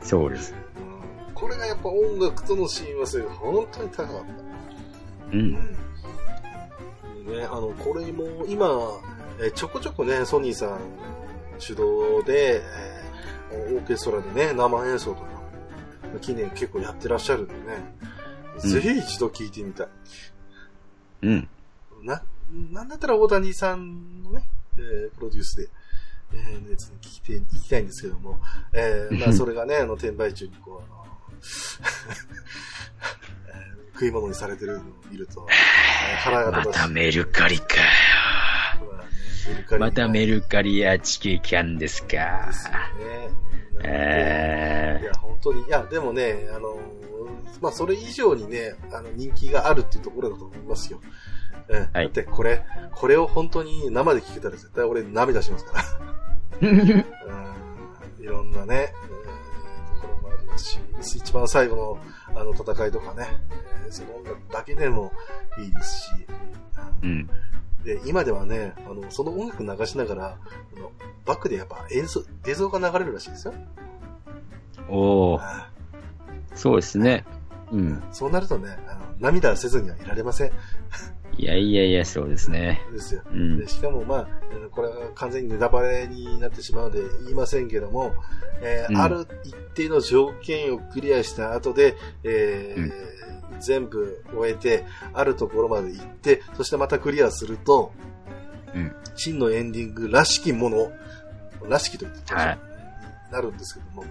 [0.01, 0.53] そうです。
[1.45, 4.17] これがやっぱ音楽との親和性が本当に高かった。
[4.17, 4.25] う。
[5.31, 5.53] うんん。
[5.53, 5.59] ね、
[7.43, 8.65] あの、これも今、
[9.39, 10.79] えーちょこちょこね、ソニーさん
[11.59, 12.63] 主導で、
[13.51, 15.27] えーオーケストラでね、生演奏とか、
[16.19, 17.59] 近年結構やってらっしゃるんでね、
[18.63, 19.87] うんぜひ一度聴いてみたい。
[21.21, 21.47] うん。
[22.01, 22.23] な、
[22.71, 25.69] なんだったら大谷さんのね、えープロデュースで、
[26.33, 28.39] えー、熱に聞いていきたいんですけども、
[28.73, 31.04] えー、まあそれがね、あの、転売中にこう、あの、えー
[33.93, 37.65] 食い物にされてるのを見ると、えー腹がま立たメルカリか。
[38.79, 39.09] まあね
[39.47, 42.45] メルカリまたメルルカリや地球キャンですか。
[42.47, 43.45] ですよね。
[43.83, 46.77] えいや、本当に、いや、でもね、あの、
[47.61, 51.01] まあ、それ以上にね、あの、人気があるっていうところだと思いますよ。
[51.67, 55.83] うんはいだって、これ、これを本当に生で聞けたら絶対俺涙しますから。
[56.61, 57.05] ー。
[58.19, 59.24] うんいろんなね、うん
[60.99, 63.27] 一番最後のあの戦いとかね、
[63.85, 65.11] えーその音楽だけでも
[65.59, 66.11] いいですし、
[67.03, 67.29] うんうん。
[67.83, 70.25] で今ではね、あの、その音楽流しながら、
[70.75, 70.91] あの
[71.25, 73.53] バックでやっぱ演奏、映像が流れるらしいですよ。
[74.89, 75.69] おー、あ
[76.55, 77.25] そうですね。
[77.71, 78.03] うん。
[78.11, 80.51] そうなるとね、あの涙せずにはいられません。
[81.37, 82.81] いやいやいや、そうですね。
[82.93, 83.21] ですよ。
[83.31, 83.67] うんで。
[83.67, 88.13] しかもまあ、えーこれは完全にネタバレになってしまうので言いませんけども、
[88.61, 92.93] えーうんある一定の条件をクリアした後で、えーうん
[93.61, 97.93] 全部終えて、あるところまで行って、そしてまたクリアすると、
[98.73, 100.91] うん真のエンディングらしきもの、
[101.69, 102.59] らしきと言ってはい
[103.31, 104.03] なるんですけども、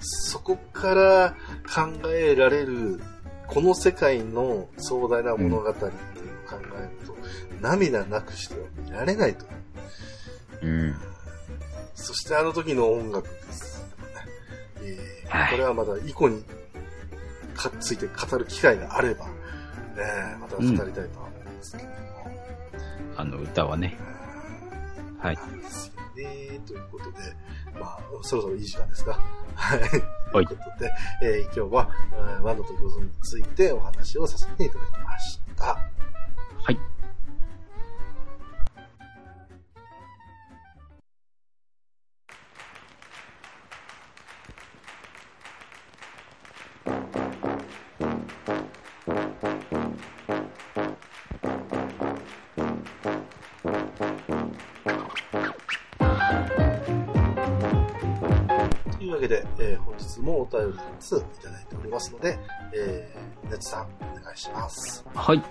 [0.00, 1.34] そこから
[1.74, 3.00] 考えられる、
[3.48, 5.74] この世界の壮大な物語
[6.58, 7.16] 考えると、
[7.60, 9.46] 涙なくしては見られないと。
[10.62, 10.94] うん。
[11.94, 13.84] そしてあの時の音楽です。
[14.82, 16.44] えーはいこれはまだ以降に
[17.54, 19.26] かついて語る機会があれば、
[19.96, 21.94] えーまた語りたいとは思うんですけども。
[23.16, 23.96] あの歌はね。
[25.18, 25.36] はい。
[25.36, 26.60] ですよね。
[26.66, 27.18] ということで、
[27.78, 29.18] まあ、そろそろいい時間ですか。
[29.54, 29.80] はい。
[29.80, 29.90] はい
[30.46, 30.92] ということで、
[31.22, 35.78] えー今日は、えーワンダと餃子についてお話をさせていただきました。
[36.64, 36.78] はい。
[59.16, 62.38] いうわけで、えー本日もお便り2ついただいておりますので、
[62.74, 65.04] えー、ネツさん、お願いします。
[65.14, 65.42] はい。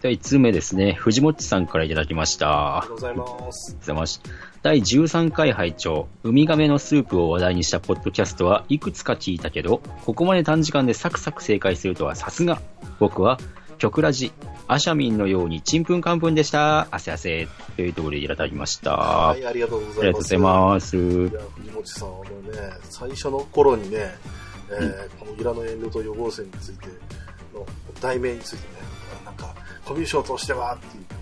[0.00, 0.92] 第1通目ですね。
[0.92, 2.78] 藤もっちさんからいただきました。
[2.78, 3.76] ありがとうございます。
[3.80, 4.22] ございます。
[4.62, 12.60] 第13回拝聴ウミガメのスープを話題にしたポッドキャストはいくつか聞いたけど、ここまで短時間でサクサク正解するとはさすが。
[13.00, 13.38] 僕は、
[13.78, 14.32] 曲ラジ、
[14.66, 16.88] アシャミンのようにちんぷんかんぷんでした。
[16.90, 17.48] 汗汗。
[17.76, 18.92] というところでいただきました。
[18.92, 20.00] あはい、ありがとうございます。
[20.00, 20.96] りがとうございます。
[20.96, 24.14] いや、藤本さん、あのね、最初の頃にね、
[24.70, 26.86] えーこのイラの遠慮と予防線について
[27.54, 27.64] の
[28.00, 28.64] 題名についてね、
[29.24, 29.54] なんか、
[29.84, 31.14] コミュ障としてはっていうこ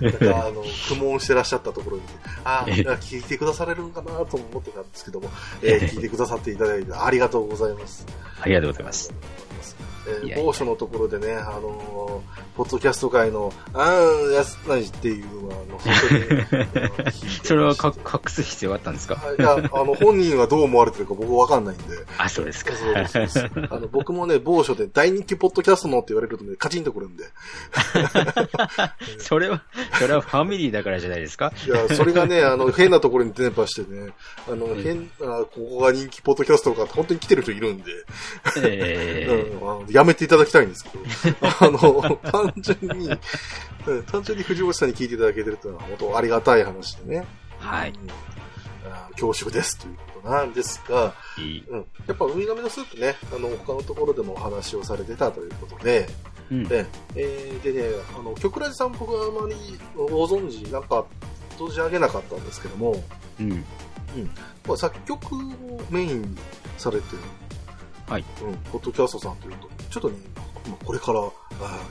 [0.00, 2.02] とで、なんかあの、苦悶してらっしゃったところに、
[2.44, 5.30] ああ、ええ聞いてくだされるのかなと思ってたんですけども、
[5.62, 8.06] えー 聞いてくださっていただいてありがとうございます。
[8.40, 9.14] ありがとうございます。
[10.26, 16.62] え某所のところでね、あのーポッドキャスト界の、あー、やすないっていうのは、あの、本当に
[17.00, 17.10] あの、
[17.42, 19.16] それはか隠す必要があったんですか？
[19.16, 21.84] はいいや、あの、本人はどう思われてるか僕わかんないんで。
[22.16, 22.72] あ、そうですか。
[22.76, 27.24] そうですあの、僕もね、某所で大人気ポッドキャストのって言われるとね、カチンとくるんで。
[29.18, 29.64] それは、
[29.98, 31.52] それはファミリーだからじゃないですか？
[31.66, 34.12] いや、それがね、あの、変なところに電波してね、
[34.48, 37.84] あの、変な、ここが人気ポッドキャストとか本当に来てる人いるんで、
[38.58, 39.50] え。
[39.60, 40.90] うん、あのやめていただきたいんですけ
[41.30, 43.10] ど、 あの、単純に、
[43.86, 47.26] うん単純に藤本さんに聞いていただけてるというのは本当ありがたい話でね。
[47.58, 48.34] はいうん
[48.86, 51.64] あ恐縮ですということなんですが、ーいい。
[51.68, 56.06] うん、やっぱウミガメのスープね、あの、他のところでもお話をされてたということで、
[56.50, 56.64] うん。
[56.64, 56.84] で、
[57.14, 57.88] えーでね、
[58.18, 59.56] あの、曲ラジさん僕はあまり
[59.96, 61.04] ご存知、なんか、
[61.58, 63.02] 存じ上げなかったんですけども、
[63.40, 63.64] うん。
[64.66, 66.38] まあ、作曲をメインに
[66.76, 67.18] されてる、
[68.06, 68.24] はい。
[68.42, 70.16] うん、ポッドキャストさんというと、ちょっとね、
[70.68, 71.20] まあこれから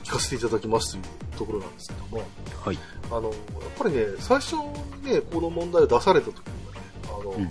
[0.02, 2.22] 聞かせていただきますというところなんですけども、
[2.62, 2.78] はい。
[3.10, 3.34] あの、やっ
[3.78, 7.50] ぱりね、最初にね、この問題を出された時にはね、あの、うん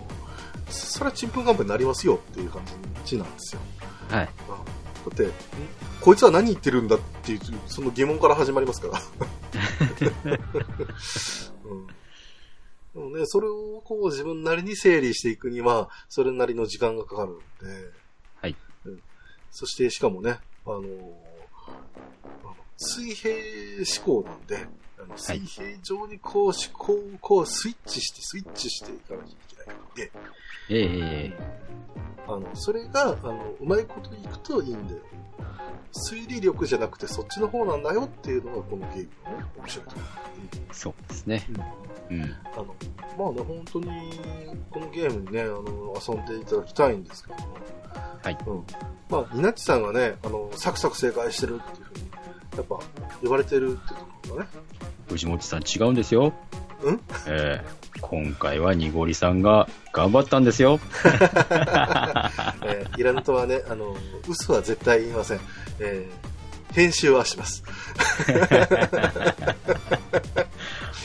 [0.69, 2.63] それはちんぷんかんぷんになりますよっていう感
[3.05, 3.61] じなんですよ。
[4.09, 4.25] はい。
[4.25, 4.31] だ
[5.11, 5.31] って、ん
[6.01, 9.01] こいつは何言ってるんだっていう、その疑問から始まりますから。
[12.95, 17.43] うんね、それをこう自分なりに整理していくには、それなりの時間がかかるんで、
[19.55, 23.33] そして、しかもね、あのあの水平
[24.05, 24.65] 思考なんで、
[24.97, 30.11] あの水平上にこう思考をこうスイッチして、スイッチしていかなきゃいけないので、
[30.69, 31.63] ええ
[32.27, 35.01] あの、それが、あの、うまいこといくといいんだよ。
[35.93, 40.73] 推理力じゃなくてそっちの方なんだよっていうのがこのゲームのね、面白いところ。
[40.73, 41.47] そうですね。
[42.09, 42.21] うん。
[42.21, 42.35] うん。
[42.53, 42.75] あの、
[43.17, 43.87] まあね、本当に、
[44.71, 47.57] このゲームにね、あの、遊んでいただきたいんですけども。
[48.23, 48.37] はい。
[48.47, 48.63] うん。
[49.09, 52.09] まあ、ニナッチさんがね、あの、サクサク正解してるっていうふうに、
[52.57, 52.79] やっぱ、
[53.21, 54.49] 呼ばれてるっていうところがね。
[55.09, 56.33] 藤本さん違うんですよ。
[56.91, 57.01] ん？
[57.27, 60.79] ええ今回はにごりさんが頑張ったんですよ。
[61.05, 63.95] えー、イラヌとはね、あの、
[64.27, 65.39] 嘘は絶対言いません。
[65.79, 67.63] えー、編集はします。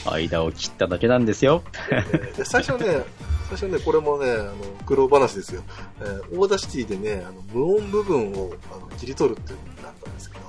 [0.05, 1.63] 間を切っただけなんですよ。
[1.91, 3.03] えーで最初ね、
[3.49, 4.55] 最初ね、これもね、あの、
[4.85, 5.63] 苦労話ですよ。
[6.01, 10.41] えー Audacity でね、あの、無音部分をあの切り取るっていうのになったんですけど、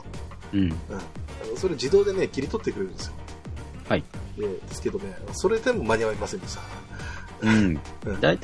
[0.54, 0.60] うん。
[0.60, 0.72] うん。
[0.72, 0.94] あ
[1.50, 3.12] のそれ自動でね、切り取ってくれるんですよ。
[3.88, 4.04] はい。
[4.48, 6.40] ですけどね、それでも間に合いません。
[6.40, 6.60] でした。
[7.42, 7.50] うん。
[7.52, 7.70] うん。
[7.70, 7.78] い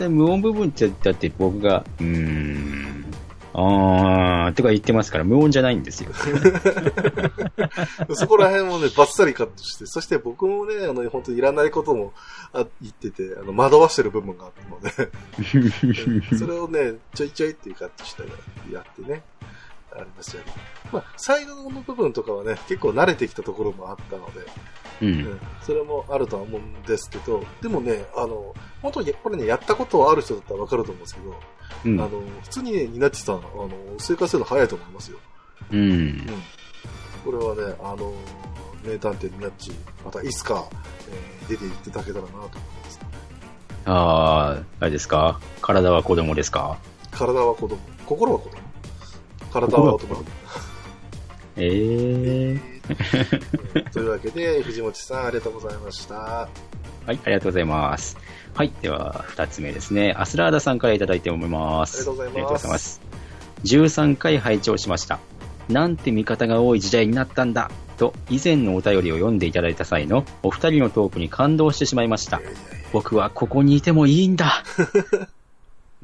[0.05, 3.05] い無音部分って、だって僕が、うーん、
[3.59, 5.83] あーとか言ってますから、無音じゃないん。
[5.83, 6.11] ですよ。
[8.15, 12.13] そこら辺もね、バッサリカットして、そして僕もね、あの、本当にいらないことも
[12.53, 18.25] あ言ってて、あの、惑わしてる部分があったので、それをね、ちょいちょいっていうカットして
[18.71, 19.23] やってね、
[20.01, 20.53] ありましたよね。
[20.93, 24.41] まあ、最後の部分とかはね、結構慣れてきたところもあったので、
[25.03, 25.05] う。
[25.07, 31.35] うんん、それもあるとは思うんですけど、でもね、あの、本当にこれね、やったことある人だったらわかると思うんですけど、
[31.85, 35.19] うんあの、普通にね、ニナッチさん、あの、正解するの早いと思いますよ。
[35.73, 35.95] うんう。
[35.95, 36.27] ん。
[37.25, 38.13] これはね、あの、
[38.85, 39.73] 名探偵ニナッチ、
[40.05, 40.65] またいつか、
[41.11, 43.01] えー出ていっていただけたらなと思います。
[43.85, 45.39] あー、あれですか？
[45.63, 46.77] 体は子供ですか？
[47.13, 48.57] 体は子供、心は子供
[49.61, 50.25] 体は大人。
[51.59, 52.77] ええうん
[53.93, 56.15] というわけで、藤本さん、ありがとうございました。
[56.15, 56.49] は
[57.09, 58.17] い、ありがとうございます。
[58.55, 60.15] はい、では、二つ目ですね。
[60.17, 61.97] アスラーダさんからいただいて思います。
[61.97, 63.01] ありがとうございますありがとうございます。
[63.65, 65.19] 13回拝聴しました。
[65.69, 72.41] なんて味方が多い時代になったんだと、以前のお便りを読んでいただいた際のお二人のトークに感動してしまいました
[72.93, 74.63] 僕はここにいてもいいんだ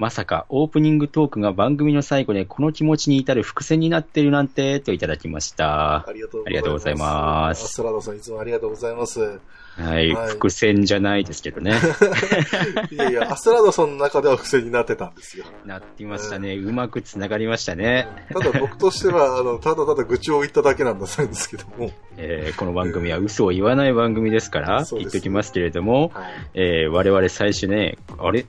[0.03, 6.13] まさかオープニングトークが番組の最後でこの気持ちに至る伏線になっているなんてといただきましたあ。
[6.13, 6.39] りがと
[6.71, 9.21] うございますアストラダさん、いつもありがとうございます。
[9.21, 11.75] はい、はい伏線じゃないですけどね。
[12.91, 15.45] いやいや、アストラダさんの中では伏線になってたんですよ。
[15.65, 16.57] なってましたね。
[16.57, 18.09] うまくつながりましたね。
[18.33, 21.93] ただ僕としては、あの、ただただ愚痴を言っただけなんだそうですけども。
[22.17, 26.33] えーこの番組は嘘を言わない番組ですから、言っときますけれども、はい。
[26.55, 28.45] えー我々最初ね、あれ？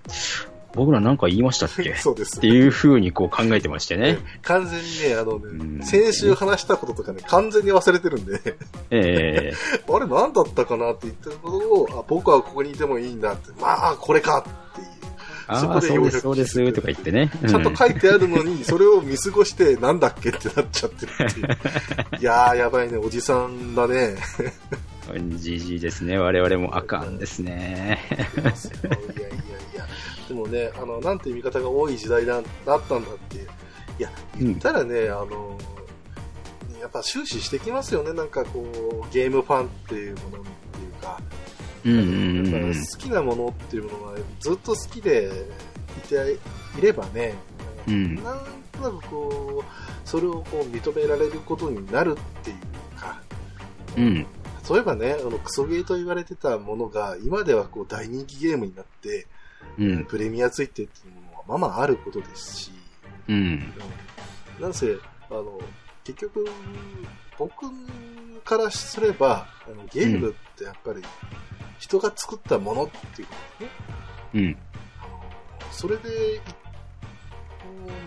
[0.73, 1.91] 僕らなんか言いましたっけ？
[1.91, 2.47] っ そうですて。
[2.47, 4.19] いう風にこう考えてましてね。
[4.41, 8.55] 完全にね、あのうんね、先週話したこととかね、完全に忘れてるんで、
[8.89, 9.53] え
[9.89, 14.87] あれ何だったかなって言ってることを、あ、僕はここにいてもいいんだって、まあ、これかっていう。
[15.47, 17.29] ー、そこああ、そうです、そうです、とか言ってね。
[17.47, 21.47] ちゃんと書いてあるのに、 それを見過ごして、なんだっけってなっちゃってるっていう。
[22.19, 24.15] いやー、やばいね、おじさんだね。
[25.13, 26.17] うんじじいですね。
[26.17, 27.99] 我々もあかんですね。
[28.37, 29.52] いやいや。
[30.27, 33.37] でもね、あの、なんて味方が多い時代だだったんだって。
[33.37, 34.09] いや、
[34.39, 35.57] 言ったらね、あの、
[36.79, 38.13] やっぱ終始してきますよね。
[38.13, 41.19] なんかこう、ゲームファンっていうものっていうか、
[41.85, 45.29] うんうんうんうんやっぱ好きなものっていうものがずっと好きで
[46.05, 46.37] いて
[46.77, 47.33] いればね、
[47.87, 53.21] うんなんとなくこう、それをこう認められることになるっていうか、
[53.97, 54.25] うん。
[54.69, 59.27] 例えばね、あの、クソゲーと言われてたものが、今ではこう大人気ゲームになって、
[59.77, 60.05] うん。
[60.05, 62.71] プレミアついてっていうのはまあまああることですし、
[63.27, 63.35] うん。
[63.35, 63.73] うん
[64.59, 64.95] なんせ、
[65.29, 65.59] あの、
[66.03, 66.45] 結局、
[67.37, 67.65] 僕
[68.43, 71.01] からすれば、あのゲームってやっぱり、
[71.79, 73.71] 人が作ったものっていうことね、
[74.35, 74.57] うん。
[75.71, 76.41] それで、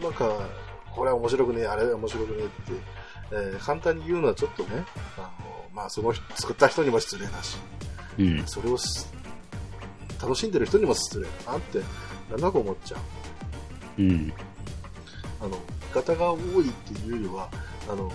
[0.01, 0.49] なんか、
[0.95, 2.53] これは面白くねえ、あれは面白くねえって、
[3.33, 4.85] えー簡単に言うのはちょっとね、
[5.19, 5.29] あの、
[5.75, 7.59] まあ、その人作った人にも失礼だし、
[8.19, 8.47] うん。
[8.47, 9.07] それをし
[10.21, 11.81] 楽しんでる人にも失礼だなって、
[12.31, 12.97] なんだか思っちゃ
[13.99, 14.03] う。
[14.03, 14.33] うん。
[15.41, 15.59] あの、
[15.95, 17.49] 味方が多いっていうよりは、
[17.91, 18.13] あの、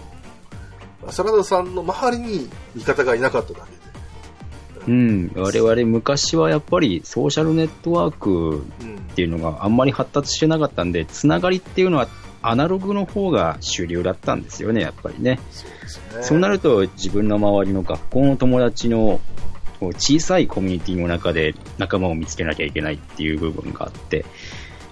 [1.11, 4.91] サラダさんの周りに味方がいなかっただけで。
[4.91, 5.31] うん。
[5.35, 9.01] 我々昔はやっぱりソーシャルネットワークうん。
[9.11, 12.07] っていうのがあんまり発達してなかったんで、つながりっていうのは
[12.41, 15.39] アナログの方が主流だったんですよね、やっぱりね。
[15.51, 16.23] そうですね。
[16.23, 19.19] そうなると自分の周りの学校の友達の
[19.81, 24.23] こう小さいコミュニティの中で仲間を見つけなきゃいけないっていう部分があって、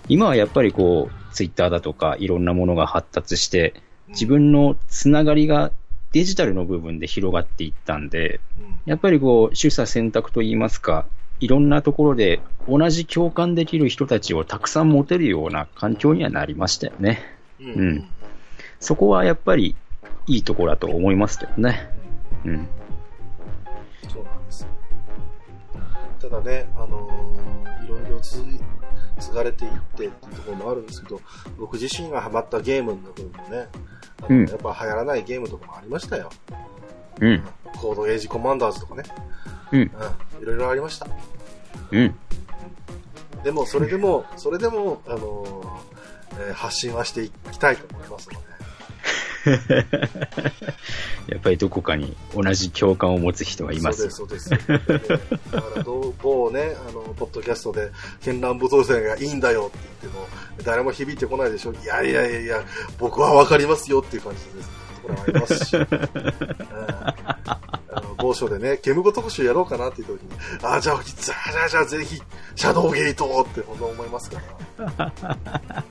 [0.07, 3.75] 今はやっぱりこう、ツイッターだとかいろんなものが発達して、
[4.07, 5.71] 自分のつながりが
[6.11, 11.05] デジタルの部分で広がっていったんで、うん、やっぱりこう、取捨選択といいますか、
[11.39, 17.21] いろんなところで同じ共感できる人たちをたくさん持てるような環境にはなりましたよね。
[17.59, 17.67] うん。
[17.67, 18.09] うん
[18.79, 19.75] そこはやっぱり
[20.25, 21.89] いいところだと思いますけどね。
[22.45, 22.67] うん。
[24.07, 24.78] そうなんですよ。
[26.21, 31.19] ただね、あのーいろいろ継がれていってっていうところもあるんですけど、
[31.57, 33.67] 僕自身がハマったゲームの部分もね、
[34.29, 36.29] うんやっぱ流行らないゲームとかもありましたよ。
[37.21, 37.43] うん。
[37.77, 39.03] コードエイジコマンダーズとかね。
[39.71, 39.79] うん。
[39.79, 40.43] うん。
[40.43, 41.07] いろいろありました。
[41.91, 42.15] うん。
[43.43, 48.45] でも、それでも、それでも、あのーえー発信はしていきたいと思いますので。
[51.27, 54.09] やっぱりどこかに同じ共感を持つ人はいます。
[54.09, 54.69] そうです、そうです。
[55.51, 57.91] だからどう、某ね、あの、ポッドキャストで、
[58.21, 60.27] 絢爛武道戦がいいんだよって言っても、
[60.63, 61.73] 誰も響いてこないでしょ。
[61.73, 62.63] いやいやいやいや、
[62.97, 64.69] 僕はわかりますよっていう感じです。
[64.95, 65.77] ところもありますし。
[65.77, 65.87] うん
[67.91, 72.21] あの某所でね、ゲーム語特集やろうかなって言った時に、ああ、じゃあ、じゃあ、じゃあ、じゃあ、ぜひ、
[72.55, 74.41] シャドウゲートって本当思いますか
[74.77, 75.83] ら。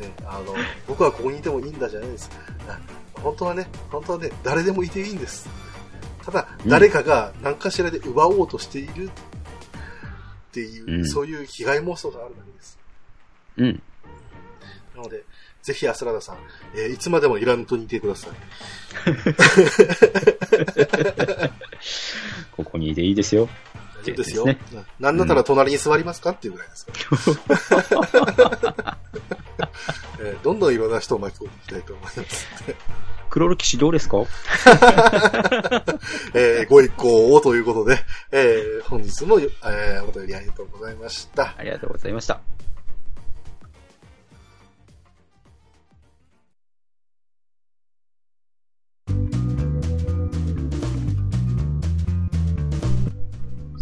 [0.00, 0.54] ね、あの、
[0.86, 2.30] 僕はここにいてもいいんだじゃないです。
[2.68, 2.78] あ
[3.14, 5.48] 本当はね、本当はね、誰でもいていいんです。
[6.24, 9.10] ただ、うん誰かが何かしらで奪おうとしているっ
[10.52, 12.78] ていう、うんそういう被害妄想があるだけです。
[13.58, 13.82] うん。
[14.96, 15.24] なので、
[15.62, 16.36] ぜひ、アスラダさん、
[16.74, 18.30] えーいつまでもイランと似てください。
[22.56, 23.48] ここにいていいですよ。
[24.12, 24.44] 大丈夫ですよ。
[24.44, 26.92] ですうんなんだったら隣に座りますかっていうぐらいですか
[28.82, 28.98] ら。
[30.20, 32.46] えーどんどんいろんな人を巻き込んでいきたいと思います。
[33.28, 34.18] クロロ騎士どうですか？
[36.34, 37.98] えーご一行をということで、
[38.32, 41.54] えー本日も、えーお便りありがとうございました。
[41.58, 42.40] ありがとうございました。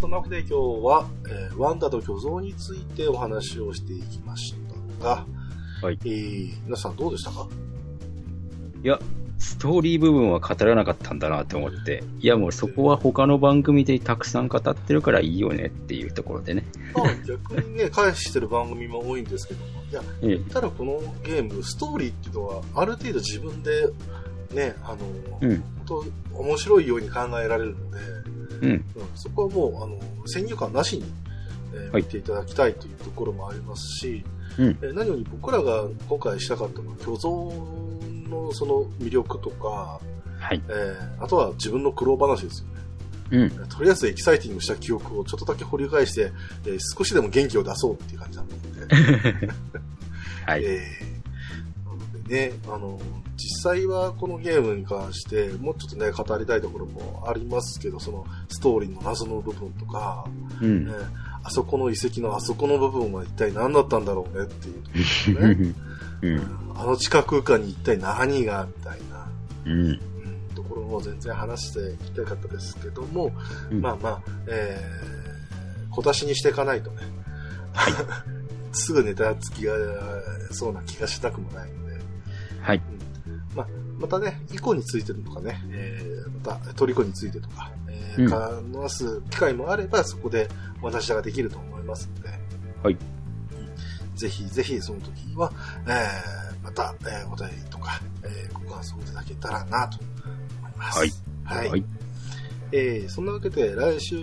[0.04, 4.54] そんなわけで今日は、えーワンダと巨像についてお話をしていきまし
[5.00, 5.24] たが、
[5.80, 7.48] はいえー皆さんどうでしたか？
[8.82, 8.98] いや、
[9.38, 16.64] ストーリー部分は語らなかったんだなって思って、いやもうそこは他の番組でたくさん語ってるからいいよねっていうところでね。
[16.94, 23.88] まあ逆にね、返してる番組も多いんですけども、いや、 ええただこのゲーム、ストーリーっていうのは、ある程度自分で、
[24.52, 24.98] ね、あの、
[25.40, 25.62] うん。
[25.88, 28.33] 本当面白いように考えられるので、
[28.64, 28.70] うん。
[28.72, 28.84] うん、
[29.14, 31.04] そこはもう、あの、先入観なしに、
[31.74, 34.24] えーはい見ていただきたいというところもありますし、
[34.58, 34.78] うん。
[34.82, 37.30] えー何より僕らが今回したかったのは、巨像
[38.30, 40.00] のその魅力とか、
[40.38, 40.62] はい。
[40.68, 42.74] えーあとは自分の苦労話ですよね。
[43.30, 43.68] うん。
[43.68, 46.32] とりあえずエキサイティングした記憶をちょっとだけ掘り返して、
[46.66, 49.48] えー少しでも元気を出そうっていう感じだったので、
[50.46, 50.64] はい。
[50.64, 51.13] えーなので
[52.28, 52.98] ね、あの、
[53.36, 60.26] 実際はこのゲームに関して、もうちょっとね、語りたいところもありますけど、そのストーリーの謎の部分とか、
[60.60, 60.90] うんえ。
[60.90, 65.74] ーあそこの遺跡のあそこの部分は一体何だったんだろうねっていうね。
[66.22, 66.42] うん。
[66.74, 69.28] あの地下空間に一体何がみたいな、
[69.66, 69.88] うん。
[69.88, 69.98] うん、
[70.54, 73.30] ところも全然話していきたかったですけども、
[73.70, 77.02] うんまあまあ、えー、小出しにしていかないとね、
[78.72, 79.74] すぐネタつきが
[80.50, 81.83] そうな気がしたくもないので、
[82.64, 82.82] はい。
[83.54, 83.66] まあ、
[83.98, 90.48] またね、イコについてとかね、えー、またトリコについてとか、えうんー、話す機会もあれば、そこで
[90.82, 92.28] お話ができると思いますので、
[92.82, 93.14] はいうん
[94.16, 95.52] ぜひぜひその時は、
[95.88, 99.98] えー、また、えー、お便りとか、えー、ご感想いただけたらなと
[100.60, 100.98] 思います。
[101.00, 101.10] はい。
[101.44, 101.68] はい。
[101.70, 101.84] はい。
[102.70, 104.20] えー、そんなわけで来週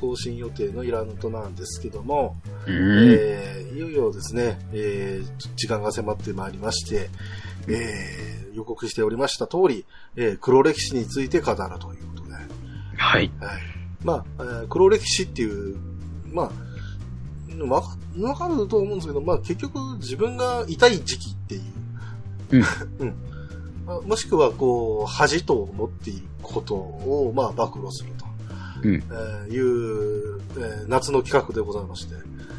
[0.00, 2.36] 更新予定のイラントなんですけども、
[2.66, 3.12] うん。
[3.12, 7.10] えーいよいよですね、えー時間が迫ってまいりまして、
[7.68, 9.84] えー予告しておりました通り、
[10.16, 12.32] えー黒歴史について語るということで、
[12.96, 13.20] はい。
[13.20, 13.30] はい。
[14.02, 15.76] まあ、えー黒歴史っていう、
[16.32, 21.62] まあ、わかわかると思うんですけど、まあ結局自分が痛い時期っていう、
[22.50, 22.62] うん。
[22.98, 23.14] うん。
[23.86, 28.26] まあもしくはこう、恥と思っていることを、まあ暴露すると。
[28.82, 28.94] うん。
[28.94, 32.14] えーいう、えー夏の企画でございまして、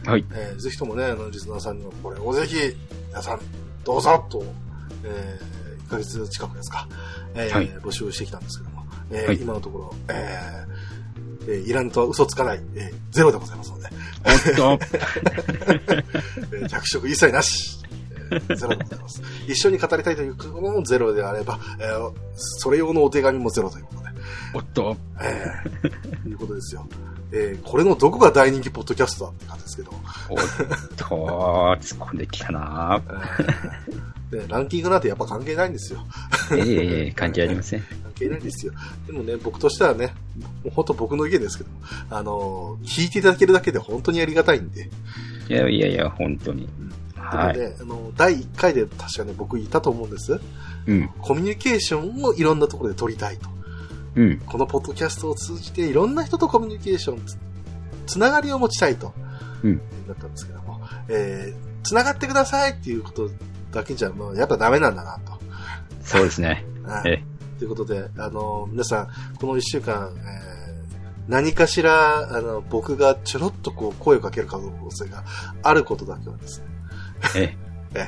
[0.10, 0.26] はい。
[0.32, 2.55] えーぜひともね、あの、リスナーさんにはこれをぜひ、
[3.10, 3.39] 皆さん、
[3.84, 4.43] どうぞと、
[5.04, 6.88] えー、1ヶ月近くですか、
[7.36, 13.88] えーはい募集してきたんですけども、えーはい今のところ、えーえーイランとは嘘つかない、えーゼロでございますので、
[14.62, 14.80] おっと。
[16.54, 17.80] えー着色一切なし、
[18.32, 19.22] えーゼロでございます。
[19.47, 24.10] 一緒に語りたいということもゼロであれば、えーそれ用のお手紙もゼロということで、
[24.54, 24.97] おっと。
[25.22, 26.88] えー、いうことですよ。
[27.32, 29.91] えーこれのどこが大人気ポッドキャストだって感じですけど、
[30.30, 30.38] おっ
[30.95, 31.06] と。
[31.82, 36.06] 突っ込んできたなえーでランキングなんてやっぱ関係ないんですよ。
[36.52, 37.82] ええ関係ありません。
[38.04, 38.74] 関係ないんですよ。
[39.08, 40.14] でもね、僕としてはね、
[40.64, 41.70] もう本当僕の意見ですけど、
[42.10, 44.90] あのー聞いていただけるだけで本当にありがたいんで、
[45.50, 46.70] いやいやいや、本当に。
[47.16, 47.58] はい。
[47.58, 50.40] で、あの、第1回で確かね、僕言ったと思うんです。
[50.86, 51.10] うん。
[51.20, 53.50] コミュニケーションをいろんなところで取りたいと。
[54.16, 54.38] うん。
[54.40, 57.38] このポッドキャストを通じていろんな人とコミュニケーションつ、
[58.06, 59.14] つながりを持ちたいと。
[59.64, 63.30] うんだったんですけども、えー、つながってくださいっていうこと
[63.72, 65.40] だけじゃ、もうやっぱダメなんだなと。
[66.04, 66.66] そうですね。
[66.86, 67.24] はいえ
[67.60, 69.08] ということで、あの、皆さん、
[69.38, 70.50] この一週間、えー
[71.28, 75.24] 何かしら、あの、僕がちょろっとこう、声をかける可能性が
[75.62, 76.66] あることだけはですね、
[77.36, 77.56] え
[77.94, 78.08] えー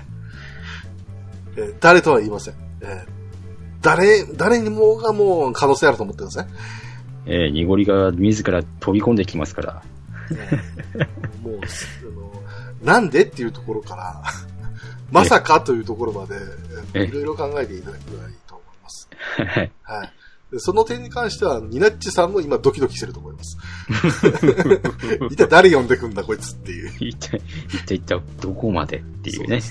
[1.62, 2.56] えー誰とは言いません。
[2.82, 3.12] えー
[3.82, 6.48] 誰、誰にもがもう可能性あると思ってください。
[7.28, 9.84] ええ濁りが自ら飛び込んできますから。
[10.32, 11.08] えー
[11.44, 14.24] もう、あの、なんでっていうところから、
[15.14, 19.10] まさかというところまで、いろいろ考えていただければいいと思います。
[19.84, 20.14] はい。
[20.58, 23.58] その点に関しては、ニナッチさんも今ドキドキしてると思います。
[25.32, 26.92] 一体誰呼んでくんだこいつっていう。
[27.00, 29.58] 一体、一体一体どこまでっていうね。
[29.58, 29.62] ね。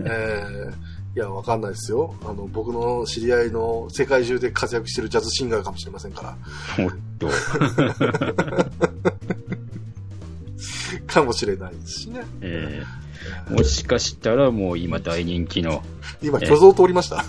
[0.00, 2.12] えーいや、わかんないですよ。
[2.24, 6.36] あの、僕の知り合いの世界中で活躍してるジャズシンガーかもしれませんか
[6.76, 6.84] ら。
[6.84, 6.90] おっ
[7.20, 7.28] と。
[11.06, 12.22] かもしれないですしね。
[12.40, 13.03] ええ
[13.50, 15.82] もしかしたらもう今大人気の、
[16.22, 17.24] 今、虚像通りました。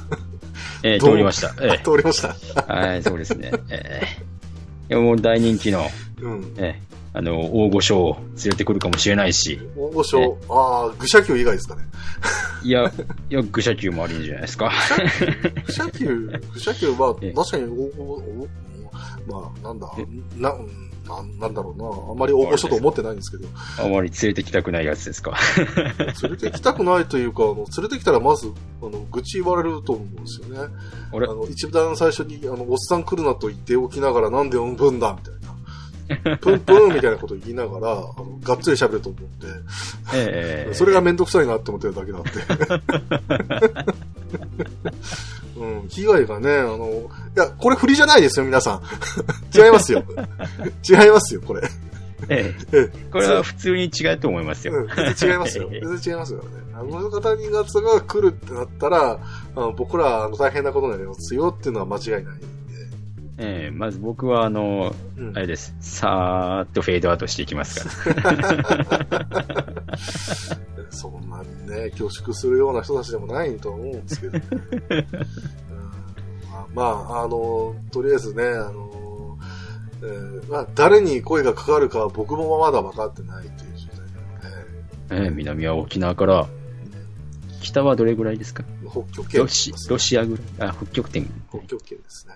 [0.83, 1.53] ええ どう通りました。
[1.61, 2.35] え 通りました。
[2.69, 3.51] えはい、そうですね。
[3.69, 4.25] ええ
[4.87, 5.89] いやもう大人気の、
[6.21, 6.53] うん。
[6.57, 11.83] ええあの、大御所を連れてくるかもしれないし、大御所、ああ、愚者級以外ですかね。
[12.61, 12.91] いや、
[13.29, 14.69] いや、愚者級もありんじゃないですか。
[15.65, 16.07] 愚者級、
[16.53, 17.67] 愚者級は ええ確かに大
[17.97, 18.47] 御、お
[19.27, 20.05] まあ、なんだえ、
[20.39, 22.11] な、うんなんなんだろうな。
[22.11, 23.47] あんまり大御所と思ってないんですけど。
[23.77, 25.37] あまり連れてきたくないやつですか？
[26.23, 28.51] 連れてきたくないというか、あの、連れてきたらまず、
[28.81, 30.57] あの、愚痴言われると思うんですよね。
[31.13, 31.27] あれ？
[31.27, 36.37] あの、一番最初に、あの、おっさん来るなと言っておきながら、なんで呼ぶんだみたいな。
[36.37, 39.27] プンプンみたいなこと言いながら、あの、がっつり喋ると思って、
[40.15, 42.31] ええそれがめんどくさいなって思ってるだけなんで。
[45.55, 48.81] うん、被害がね、あの、いや、これ振りじゃないですよ、皆さん。
[49.57, 50.03] 違いますよ。
[50.87, 51.61] 違いますよ、これ。
[52.29, 54.73] えええこれは普通に違うと思いますよ。
[54.73, 55.69] うん、全然違いますよ。
[55.71, 56.45] 全然違いますよね。
[56.73, 59.19] あの方2月が来るってなったら、
[59.55, 62.35] あの僕らあの大変なことになりますよっていうのは間違いない。
[63.37, 65.75] ええまず僕は、あの、うんあれです。
[65.81, 69.77] さーっとフェードアウトしていきますから。
[70.89, 74.43] そんなにね、恐縮するような人たちでもないと思うんですけど、ね
[74.89, 75.05] うん
[76.51, 79.37] まあ、まあ、あの、とりあえずね、あの、
[80.01, 86.47] えーまあ、誰に声がかかるかは僕もまだ分かってないという状態なので、ええ南は沖縄から、
[87.61, 88.63] 北はどれぐらいですか？
[88.89, 91.25] 北極圏ロシロシアぐらいあ、北極点。
[91.49, 92.35] 北極圏ですね。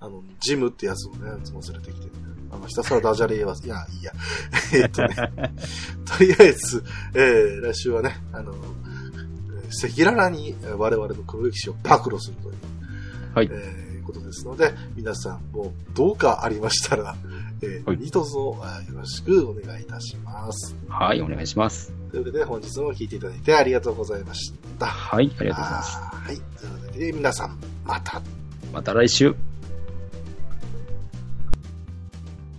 [0.00, 2.08] あの、ジムってやつをね、いつも連れてきて、
[2.50, 4.12] あの、ひたすらダジャレ言わせ、いや、いいや。
[4.72, 5.14] えっとね、
[6.06, 6.82] とりあえず、
[7.14, 12.54] えー、来週はね、あの、赤裸々にえー我々の黒歴史を暴露するという、
[13.34, 13.48] はい。
[13.52, 17.14] えーことですので、皆さんもどうかありましたら、
[17.62, 18.56] えーはい何卒よ
[18.92, 20.74] ろしくお願いいたします。
[20.88, 21.92] はい、お願いします。
[22.10, 24.86] というわけで、本日も聞いていただいてありがとうございました。
[24.86, 25.98] はい、ありがとうございます。
[25.98, 26.36] はい。
[26.58, 28.22] というわけで、皆さん、また。
[28.72, 29.49] また来週。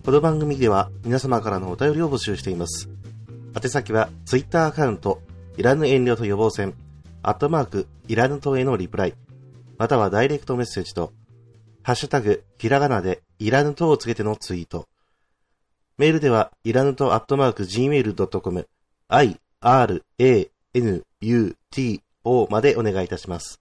[0.04, 2.90] この番組では皆様からのお便りを募集しています。
[3.56, 5.22] 宛先は Twitter アカウント、
[5.58, 6.74] いらぬ遠慮と予防線、
[7.22, 9.14] アットマーク、いらぬとへのリプライ、
[9.78, 11.14] またはダイレクトメッセージと、
[11.84, 14.88] ハッシュタグ、ひらがなで、いらぬとをつけてのツイート。
[16.00, 18.68] メールでは、いらぬとアットマーク gmail.com、
[19.08, 23.60] i, r, a, n, u, t, o までお願いいたします。